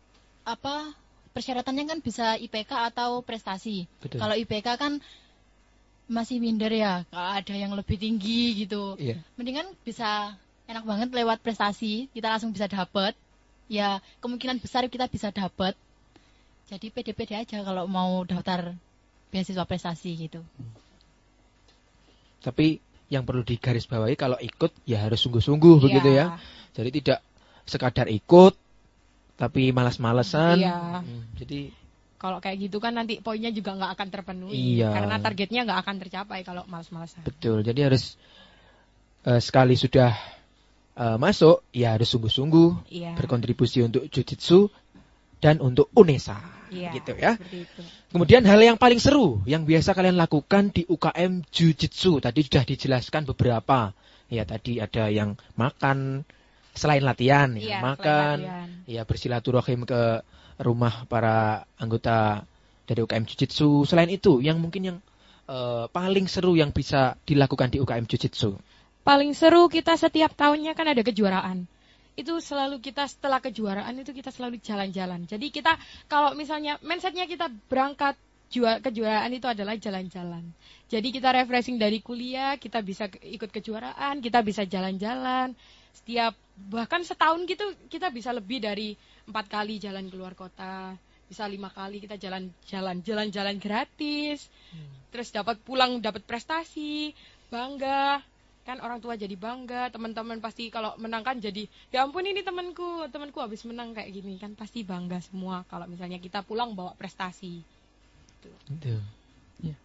apa 0.48 0.96
persyaratannya 1.36 1.84
kan 1.86 1.98
bisa 2.01 2.40
IPK 2.40 2.94
atau 2.94 3.20
prestasi. 3.22 3.86
Betul. 4.03 4.18
Kalau 4.24 4.34
IPK 4.34 4.68
kan 4.80 4.92
masih 6.11 6.42
minder 6.42 6.74
ya, 6.74 7.07
kalau 7.12 7.30
ada 7.38 7.55
yang 7.55 7.76
lebih 7.76 8.01
tinggi 8.01 8.66
gitu. 8.66 8.98
Iya. 8.98 9.22
Mendingan 9.38 9.70
bisa 9.86 10.34
enak 10.71 10.85
banget 10.87 11.09
lewat 11.11 11.43
prestasi, 11.43 12.07
kita 12.14 12.31
langsung 12.31 12.55
bisa 12.55 12.71
dapat. 12.71 13.18
Ya 13.66 13.99
kemungkinan 14.23 14.62
besar 14.62 14.87
kita 14.87 15.11
bisa 15.11 15.35
dapat. 15.35 15.75
Jadi 16.71 16.95
pede-pede 16.95 17.35
aja 17.35 17.62
kalau 17.66 17.91
mau 17.91 18.23
daftar 18.23 18.75
beasiswa 19.35 19.66
prestasi 19.66 20.14
gitu. 20.14 20.43
Tapi 22.41 22.79
yang 23.11 23.27
perlu 23.27 23.43
digarisbawahi 23.43 24.14
kalau 24.14 24.39
ikut 24.39 24.71
ya 24.87 25.03
harus 25.03 25.18
sungguh-sungguh 25.27 25.77
Iya. 25.79 25.85
begitu 25.87 26.09
ya. 26.14 26.25
Jadi 26.79 26.91
tidak 27.03 27.18
sekadar 27.66 28.07
ikut 28.07 28.55
tapi 29.35 29.75
malas-malesan. 29.75 30.62
Iya. 30.62 31.03
Hmm, 31.03 31.25
Jadi 31.35 31.83
Kalau 32.21 32.37
kayak 32.37 32.68
gitu 32.68 32.85
kan 32.85 32.93
nanti 32.93 33.16
poinnya 33.25 33.49
juga 33.49 33.73
nggak 33.73 33.97
akan 33.97 34.09
terpenuhi. 34.12 34.77
Iya. 34.77 34.93
Karena 34.93 35.16
targetnya 35.25 35.64
nggak 35.64 35.81
akan 35.89 35.97
tercapai 36.05 36.45
kalau 36.45 36.68
males-malesan. 36.68 37.25
betul. 37.25 37.64
Jadi 37.64 37.81
harus 37.81 38.14
eh, 39.25 39.41
sekali 39.41 39.73
sudah 39.75 40.12
eh, 41.01 41.16
masuk 41.16 41.64
ya 41.72 41.96
harus 41.96 42.12
sungguh-sungguh 42.12 42.92
Iya. 42.92 43.16
berkontribusi 43.16 43.80
untuk 43.80 44.05
jujitsu 44.12 44.68
dan 45.40 45.57
untuk 45.64 45.88
UNESA. 45.96 46.36
Iya, 46.70 46.94
gitu 46.94 47.18
ya. 47.18 47.34
itu. 47.51 47.82
Kemudian 48.14 48.46
hal 48.46 48.61
yang 48.62 48.78
paling 48.78 49.03
seru 49.03 49.42
yang 49.42 49.66
biasa 49.66 49.90
kalian 49.90 50.14
lakukan 50.14 50.70
di 50.70 50.86
UKM 50.86 51.42
Jujitsu 51.51 52.22
tadi 52.22 52.46
sudah 52.46 52.62
dijelaskan 52.62 53.26
beberapa. 53.26 53.90
Ya 54.30 54.46
tadi 54.46 54.78
ada 54.78 55.11
yang 55.11 55.34
makan 55.59 56.22
selain 56.70 57.03
latihan, 57.03 57.51
ya, 57.59 57.59
Iya, 57.59 57.66
selain 57.66 57.82
makan, 57.82 58.36
latihan. 58.46 58.68
ya 58.86 59.03
bersilaturahim 59.03 59.82
ke 59.82 60.22
rumah 60.62 61.11
para 61.11 61.66
anggota 61.74 62.46
dari 62.86 63.03
UKM 63.03 63.26
Jujitsu. 63.26 63.82
Selain 63.82 64.07
itu, 64.07 64.38
yang 64.38 64.62
mungkin 64.62 64.82
yang 64.86 64.98
eh, 65.51 65.90
paling 65.90 66.30
seru 66.30 66.55
yang 66.55 66.70
bisa 66.70 67.18
dilakukan 67.26 67.74
di 67.74 67.82
UKM 67.82 68.07
Jujitsu. 68.07 68.55
Paling 69.01 69.32
seru 69.32 69.66
kita 69.72 69.96
setiap 69.96 70.36
tahunnya 70.36 70.76
kan 70.76 70.86
ada 70.92 71.01
kejuaraan. 71.01 71.64
Itu 72.18 72.36
selalu 72.42 72.84
kita 72.84 73.09
setelah 73.09 73.40
kejuaraan 73.40 73.96
itu 73.96 74.12
kita 74.12 74.28
selalu 74.28 74.61
jalan-jalan. 74.61 75.24
Jadi 75.24 75.48
kita 75.48 75.80
kalau 76.05 76.36
misalnya 76.36 76.76
mindsetnya 76.84 77.24
kita 77.24 77.48
berangkat 77.70 78.18
jua- 78.53 78.82
kejuaraan 78.82 79.32
itu 79.32 79.46
adalah 79.48 79.78
jalan-jalan. 79.78 80.44
Jadi 80.90 81.09
kita 81.14 81.32
refreshing 81.32 81.78
dari 81.80 82.03
kuliah, 82.05 82.59
kita 82.61 82.82
bisa 82.84 83.09
ikut 83.09 83.48
kejuaraan, 83.48 84.20
kita 84.20 84.44
bisa 84.44 84.66
jalan-jalan. 84.68 85.57
Setiap 85.96 86.36
bahkan 86.68 87.01
setahun 87.01 87.40
gitu 87.48 87.64
kita 87.88 88.12
bisa 88.12 88.36
lebih 88.36 88.61
dari 88.61 88.92
empat 89.24 89.48
kali 89.48 89.80
jalan 89.80 90.12
keluar 90.12 90.36
kota, 90.36 90.92
bisa 91.30 91.46
lima 91.48 91.72
kali 91.72 92.05
kita 92.05 92.20
jalan-jalan, 92.20 93.01
jalan-jalan 93.01 93.57
gratis. 93.57 94.51
Terus 95.09 95.30
dapat 95.32 95.57
pulang 95.62 96.03
dapat 96.03 96.26
prestasi, 96.26 97.14
bangga 97.48 98.20
kan 98.71 98.79
orang 98.79 99.03
tua 99.03 99.18
jadi 99.18 99.35
bangga 99.35 99.91
teman-teman 99.91 100.39
pasti 100.39 100.71
kalau 100.71 100.95
menang 101.03 101.27
kan 101.27 101.43
jadi 101.43 101.66
ya 101.91 102.07
ampun 102.07 102.23
ini 102.23 102.47
temanku 102.47 103.11
temanku 103.11 103.43
habis 103.43 103.66
menang 103.66 103.91
kayak 103.91 104.14
gini 104.14 104.39
kan 104.39 104.55
pasti 104.55 104.87
bangga 104.87 105.18
semua 105.18 105.66
kalau 105.66 105.91
misalnya 105.91 106.23
kita 106.23 106.47
pulang 106.47 106.79
bawa 106.79 106.95
prestasi 106.95 107.66
Gitu. 108.41 108.97
Ya. 109.61 109.77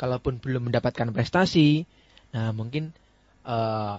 Kalaupun 0.00 0.40
belum 0.40 0.70
mendapatkan 0.70 1.10
prestasi, 1.12 1.84
nah 2.32 2.54
mungkin 2.54 2.94
eh, 3.44 3.98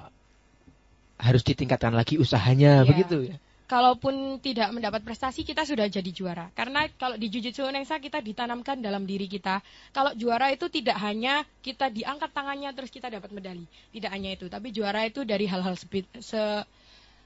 harus 1.20 1.44
ditingkatkan 1.44 1.94
lagi 1.94 2.16
usahanya, 2.18 2.82
Iya. 2.84 2.88
begitu 2.88 3.18
ya. 3.30 3.38
Kalaupun 3.70 4.42
tidak 4.42 4.74
mendapat 4.74 5.06
prestasi 5.06 5.46
kita 5.46 5.62
sudah 5.62 5.86
jadi 5.86 6.10
juara. 6.10 6.50
Karena 6.58 6.90
kalau 6.98 7.22
di 7.22 7.30
Jujutsu 7.30 7.70
Unesa 7.70 8.02
kita 8.02 8.18
ditanamkan 8.18 8.82
dalam 8.82 9.06
diri 9.06 9.30
kita. 9.30 9.62
Kalau 9.94 10.18
juara 10.18 10.50
itu 10.50 10.66
tidak 10.74 10.98
hanya 10.98 11.46
kita 11.62 11.94
diangkat 11.94 12.34
tangannya 12.34 12.74
terus 12.74 12.90
kita 12.90 13.14
dapat 13.14 13.30
medali. 13.30 13.70
Tidak 13.94 14.10
hanya 14.10 14.34
itu 14.34 14.50
tapi 14.50 14.74
juara 14.74 15.06
itu 15.06 15.22
dari 15.22 15.46
hal-hal 15.46 15.78
se 15.78 16.44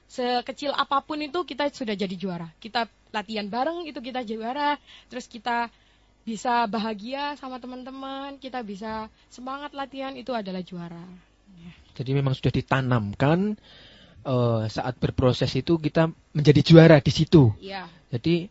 sekecil 0.04 0.76
apa 0.76 1.00
pun 1.00 1.16
itu 1.24 1.48
kita 1.48 1.72
sudah 1.72 1.96
jadi 1.96 2.12
juara. 2.12 2.52
Kita 2.60 2.84
latihan 3.08 3.48
bareng 3.48 3.88
itu 3.88 4.04
kita 4.04 4.20
juara 4.20 4.76
terus 5.08 5.24
kita 5.24 5.72
bisa 6.28 6.68
bahagia 6.68 7.40
sama 7.40 7.56
teman-teman 7.56 8.36
kita 8.36 8.60
bisa 8.60 9.08
semangat 9.32 9.72
latihan 9.72 10.12
itu 10.12 10.36
adalah 10.36 10.60
juara. 10.60 11.08
Jadi 11.94 12.10
memang 12.12 12.36
sudah 12.36 12.52
ditanamkan 12.52 13.56
eh, 14.24 14.62
saat 14.66 14.96
berproses 14.96 15.52
itu 15.54 15.76
kita 15.76 16.08
menjadi 16.32 16.60
juara 16.60 16.96
di 16.98 17.12
situ. 17.12 17.52
Iya. 17.60 17.86
Jadi 18.10 18.48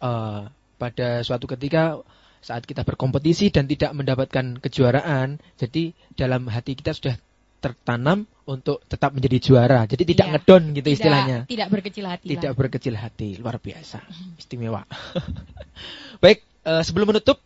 eh, 0.00 0.40
pada 0.76 1.08
suatu 1.20 1.44
ketika 1.46 1.98
saat 2.40 2.62
kita 2.62 2.86
berkompetisi 2.86 3.50
dan 3.50 3.66
tidak 3.66 3.90
mendapatkan 3.90 4.62
kejuaraan, 4.62 5.42
jadi 5.58 5.90
dalam 6.14 6.46
hati 6.46 6.78
kita 6.78 6.94
sudah 6.94 7.18
tertanam 7.58 8.28
untuk 8.46 8.78
tetap 8.86 9.10
menjadi 9.10 9.42
juara. 9.42 9.82
Jadi 9.90 10.06
tidak 10.06 10.26
Iya. 10.28 10.32
ngedon 10.38 10.62
gitu 10.70 10.86
Tidak- 10.86 10.94
istilahnya. 10.94 11.38
tidak 11.50 11.68
berkecil 11.72 12.04
hati 12.06 12.26
Tidak 12.30 12.52
lah. 12.52 12.54
berkecil 12.54 12.94
hati, 12.94 13.28
luar 13.42 13.56
biasa. 13.58 13.98
Istimewa. 14.38 14.86
Baik, 16.22 16.38
eh, 16.62 16.82
sebelum 16.86 17.10
menutup 17.10 17.42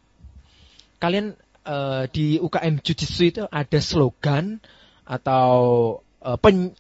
kalian 1.01 1.33
eh, 1.65 2.05
di 2.13 2.37
UKM 2.37 2.85
Jujitsu 2.85 3.25
itu 3.25 3.43
ada 3.49 3.79
slogan 3.81 4.61
atau 5.09 5.53
eh, 6.21 6.37
pen- 6.37 6.77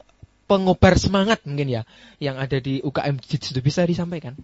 pengobar 0.50 0.98
semangat 0.98 1.38
mungkin 1.46 1.70
ya 1.70 1.82
yang 2.18 2.34
ada 2.34 2.58
di 2.58 2.82
UKM 2.82 3.22
Jujitsu 3.22 3.54
itu 3.54 3.62
bisa 3.62 3.86
disampaikan? 3.86 4.34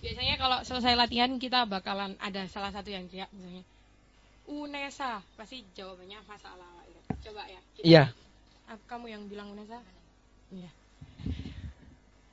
Biasanya 0.00 0.40
kalau 0.40 0.64
selesai 0.64 0.96
latihan 0.96 1.36
kita 1.36 1.68
bakalan 1.68 2.16
ada 2.16 2.48
salah 2.48 2.72
satu 2.72 2.88
yang 2.88 3.04
teriak 3.12 3.28
misalnya 3.36 3.60
Unesa. 4.48 5.20
Pasti 5.36 5.60
jawabannya 5.76 6.24
masalah 6.24 6.72
coba 7.20 7.44
ya. 7.44 7.60
Kita- 7.76 7.84
Iya. 7.84 8.04
Ah, 8.64 8.80
kamu 8.88 9.12
yang 9.12 9.22
bilang 9.28 9.52
Unesa? 9.52 9.76
Iya. 10.48 10.70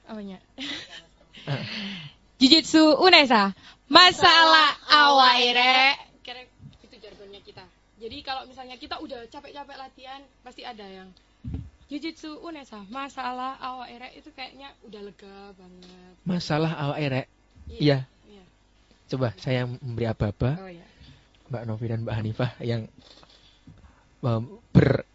Apanya? 0.07 0.39
Jujitsu 2.39 2.95
Unesa. 3.03 3.51
Masalah 3.91 4.79
awaire. 4.87 5.99
Kira 6.23 6.47
itu 6.79 6.95
jargonnya 6.95 7.43
kita. 7.43 7.65
Jadi 7.99 8.17
kalau 8.23 8.47
misalnya 8.47 8.79
kita 8.79 8.99
udah 9.03 9.27
capek-capek 9.27 9.75
latihan 9.75 10.21
pasti 10.43 10.63
ada 10.63 10.83
yang 10.83 11.09
Jujitsu 11.85 12.41
Unesa 12.41 12.81
masalah 12.89 13.61
awaire 13.61 14.09
itu 14.17 14.33
kayaknya 14.33 14.73
udah 14.89 15.01
lega 15.05 15.53
banget 15.53 16.13
Masalah 16.25 16.71
awak 16.73 16.97
erek. 16.97 17.25
Iya. 17.69 18.09
Iya. 18.25 18.43
Coba 19.13 19.37
saya 19.37 19.69
memberi 19.69 20.09
aba-aba. 20.09 20.57
Oh, 20.57 20.69
iya. 20.69 20.81
Mbak 21.53 21.63
Novi 21.69 21.85
dan 21.85 22.01
Mbak 22.01 22.15
Hanifah 22.17 22.51
yang 22.65 22.89
um, 24.25 24.57
ber 24.73 25.05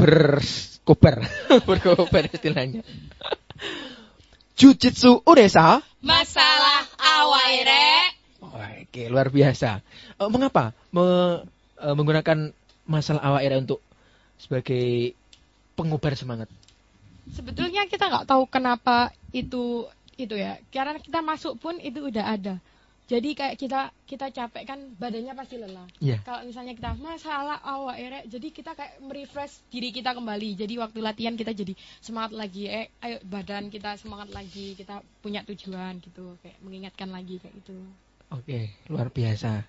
berkobar 0.00 1.20
berkobar 1.68 2.24
istilahnya. 2.32 2.80
Jujitsu 4.56 5.20
Unesa. 5.28 5.84
masalah 6.00 6.88
awaire 6.96 8.16
Oke, 8.40 9.12
luar 9.12 9.28
biasa. 9.28 9.84
Eh, 10.16 10.28
mengapa 10.32 10.72
me- 10.96 11.44
eh, 11.76 11.92
menggunakan 11.92 12.56
masalah 12.88 13.20
awak 13.20 13.44
untuk 13.60 13.84
sebagai 14.40 15.12
pengobar 15.80 16.12
semangat? 16.14 16.48
sebetulnya 17.30 17.86
kita 17.86 18.10
nggak 18.10 18.26
tahu 18.26 18.44
kenapa 18.50 19.14
itu 19.30 19.86
itu 20.18 20.34
ya 20.36 20.58
karena 20.68 20.98
kita 21.00 21.20
masuk 21.24 21.56
pun 21.56 21.78
itu 21.80 22.10
udah 22.10 22.26
ada 22.26 22.56
Jadi 23.10 23.34
kayak 23.34 23.58
kita 23.58 23.90
kita 24.06 24.30
capek 24.30 24.62
kan 24.70 24.78
badannya 24.94 25.34
pasti 25.34 25.58
lelah. 25.58 25.82
Iya. 25.98 26.22
Kalau 26.22 26.46
misalnya 26.46 26.78
kita 26.78 26.94
masalah 26.94 27.58
awak 27.58 27.98
erek, 27.98 28.30
jadi 28.30 28.48
kita 28.54 28.70
kayak 28.78 29.02
merefresh 29.02 29.66
diri 29.66 29.90
kita 29.90 30.14
kembali. 30.14 30.54
Jadi 30.54 30.78
waktu 30.78 31.02
latihan 31.02 31.34
kita 31.34 31.50
jadi 31.50 31.74
semangat 31.98 32.38
lagi. 32.38 32.70
Eh, 32.70 32.86
ayo 33.02 33.18
badan 33.26 33.66
kita 33.66 33.98
semangat 33.98 34.30
lagi. 34.30 34.78
Kita 34.78 35.02
punya 35.26 35.42
tujuan 35.42 35.98
gitu. 36.06 36.38
Kayak 36.38 36.62
mengingatkan 36.62 37.10
lagi 37.10 37.42
kayak 37.42 37.58
gitu. 37.58 37.82
Oke, 38.30 38.78
luar 38.86 39.10
biasa. 39.10 39.66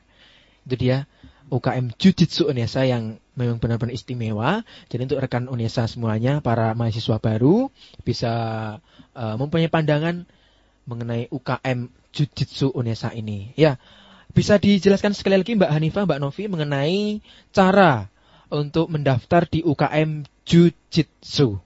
Itu 0.62 0.78
dia 0.78 1.10
UKM 1.50 1.98
Jujitsu 1.98 2.46
Unesa 2.46 2.86
yang 2.86 3.18
memang 3.42 3.58
benar-benar 3.58 3.98
istimewa. 3.98 4.62
Jadi 4.94 5.10
untuk 5.10 5.18
rekan 5.18 5.50
Unesa 5.50 5.90
semuanya, 5.90 6.46
para 6.46 6.78
mahasiswa 6.78 7.18
baru 7.18 7.74
bisa 8.06 8.32
uh, 9.18 9.36
mempunyai 9.42 9.74
pandangan 9.74 10.30
mengenai 10.86 11.26
UKM 11.34 11.90
Jujitsu 12.14 12.70
Unesa 12.78 13.10
ini. 13.18 13.50
Ya, 13.58 13.82
bisa 14.32 14.62
dijelaskan 14.62 15.18
sekali 15.18 15.42
lagi 15.42 15.58
Mbak 15.58 15.72
Hanifah, 15.72 16.04
Mbak 16.06 16.20
Novi 16.22 16.44
mengenai 16.46 17.00
cara 17.50 18.08
untuk 18.52 18.92
mendaftar 18.92 19.48
di 19.48 19.66
UKM 19.66 20.28
Jujitsu. 20.46 21.58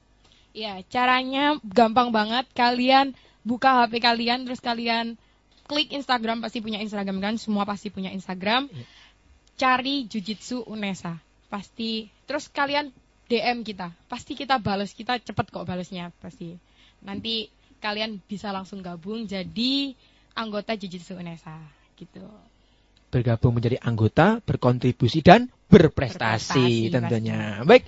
Ya, 0.56 0.80
caranya 0.88 1.60
gampang 1.68 2.16
banget. 2.16 2.48
Kalian 2.56 3.12
buka 3.44 3.84
HP 3.84 4.00
kalian, 4.00 4.48
terus 4.48 4.64
kalian 4.64 5.20
klik 5.66 5.92
Instagram, 5.92 6.40
pasti 6.46 6.62
punya 6.62 6.80
Instagram 6.80 7.20
kan? 7.20 7.36
Semua 7.42 7.66
pasti 7.66 7.90
punya 7.90 8.14
Instagram. 8.14 8.70
Cari 9.58 10.06
Jujitsu 10.06 10.64
Unesa. 10.70 11.25
Pasti. 11.48 12.10
Terus 12.26 12.50
kalian 12.50 12.90
DM 13.30 13.66
kita. 13.66 13.94
Pasti 14.10 14.34
kita 14.38 14.62
balas. 14.62 14.94
Kita 14.94 15.18
cepet 15.18 15.46
kok 15.50 15.66
balasnya. 15.66 16.14
Pasti. 16.22 16.56
Nanti 17.06 17.50
kalian 17.80 18.22
bisa 18.26 18.50
langsung 18.50 18.82
gabung 18.82 19.30
jadi 19.30 19.94
anggota 20.34 20.74
Jujitsu 20.74 21.18
Unesa. 21.18 21.58
Gitu. 21.96 22.24
Bergabung 23.14 23.56
menjadi 23.56 23.80
anggota, 23.80 24.44
berkontribusi 24.44 25.24
dan 25.24 25.48
berprestasi, 25.72 26.92
Berprestasi, 26.92 26.92
tentunya. 26.92 27.64
Baik. 27.64 27.88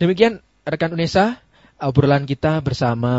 Demikian 0.00 0.42
rekan 0.66 0.90
Unesa 0.96 1.38
obrolan 1.80 2.28
kita 2.28 2.60
bersama 2.60 3.12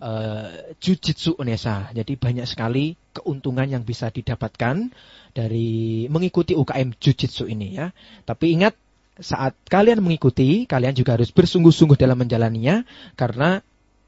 uh, 0.00 0.74
Jujitsu 0.80 1.36
Unesa. 1.38 1.90
Jadi 1.92 2.16
banyak 2.16 2.46
sekali 2.48 2.96
keuntungan 3.16 3.68
yang 3.68 3.82
bisa 3.84 4.12
didapatkan 4.12 4.92
dari 5.32 6.04
mengikuti 6.08 6.56
UKM 6.56 6.96
Jujitsu 6.96 7.48
ini 7.48 7.76
ya. 7.76 7.92
Tapi 8.24 8.56
ingat 8.56 8.74
saat 9.16 9.56
kalian 9.72 10.04
mengikuti, 10.04 10.68
kalian 10.68 10.92
juga 10.92 11.16
harus 11.16 11.32
bersungguh-sungguh 11.32 11.96
dalam 11.96 12.20
menjalaninya 12.20 12.84
karena 13.16 13.64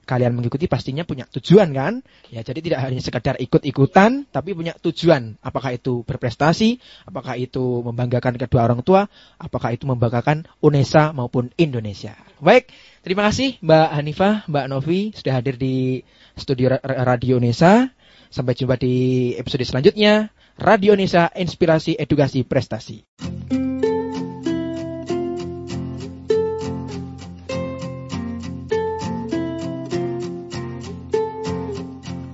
kalian 0.09 0.33
mengikuti 0.33 0.65
pastinya 0.65 1.05
punya 1.05 1.29
tujuan 1.29 1.69
kan? 1.77 2.01
Ya, 2.33 2.41
jadi 2.41 2.65
tidak 2.65 2.81
hanya 2.81 3.05
sekedar 3.05 3.37
ikut-ikutan 3.37 4.25
tapi 4.33 4.57
punya 4.57 4.73
tujuan. 4.81 5.37
Apakah 5.45 5.77
itu 5.77 6.01
berprestasi, 6.09 6.81
apakah 7.05 7.37
itu 7.37 7.85
membanggakan 7.85 8.41
kedua 8.41 8.65
orang 8.65 8.81
tua, 8.81 9.13
apakah 9.37 9.77
itu 9.77 9.85
membanggakan 9.85 10.49
UNESA 10.65 11.13
maupun 11.13 11.53
Indonesia. 11.61 12.17
Baik, 12.41 12.73
terima 13.05 13.29
kasih 13.29 13.61
Mbak 13.61 13.89
Hanifah, 13.93 14.35
Mbak 14.49 14.67
Novi 14.73 15.13
sudah 15.13 15.37
hadir 15.37 15.61
di 15.61 16.01
studio 16.41 16.81
Radio 16.81 17.37
UNESA. 17.37 17.93
Sampai 18.33 18.57
jumpa 18.57 18.81
di 18.81 19.37
episode 19.37 19.65
selanjutnya. 19.69 20.33
Radio 20.59 20.99
Indonesia 20.99 21.31
Inspirasi 21.39 21.95
Edukasi 21.95 22.43
Prestasi. 22.43 23.07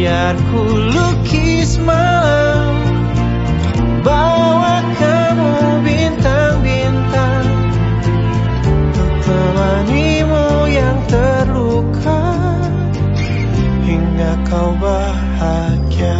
Biar 0.00 0.32
ku 0.48 0.64
lukis 0.96 1.76
malam 1.76 2.72
Bawa 4.00 4.80
kamu 4.96 5.84
bintang-bintang 5.84 7.44
Untuk 8.64 9.12
temanimu 9.28 10.72
yang 10.72 11.04
terluka 11.04 12.16
Hingga 13.84 14.40
kau 14.48 14.72
bahagia. 14.80 16.16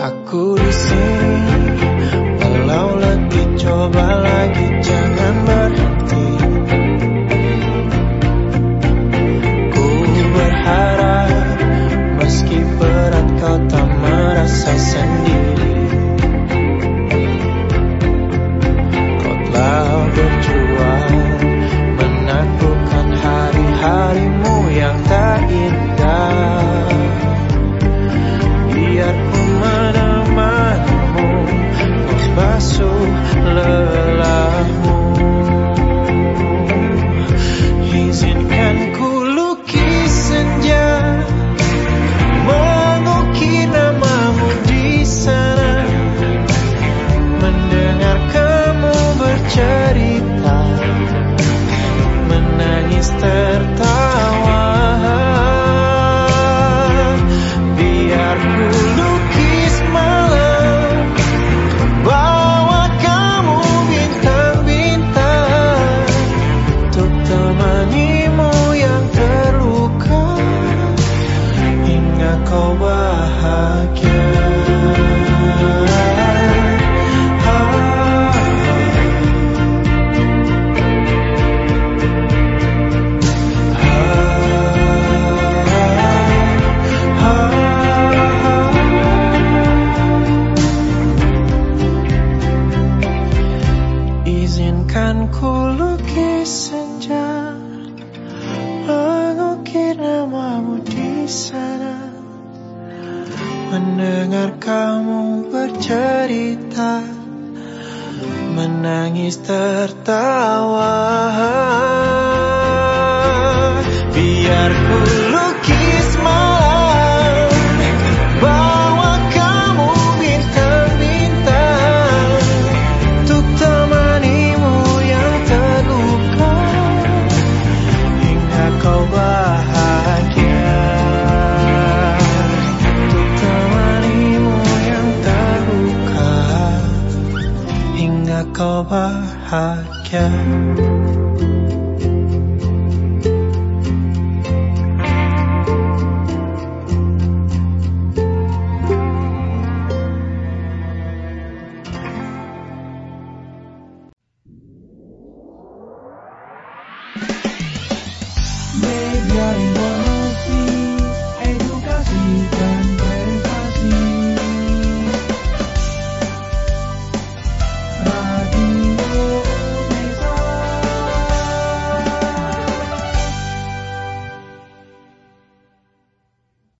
Aku 0.00 0.56
di 0.56 0.72
sini 0.72 1.76
Walau 2.40 2.96
letih 3.04 3.48
coba 3.60 4.07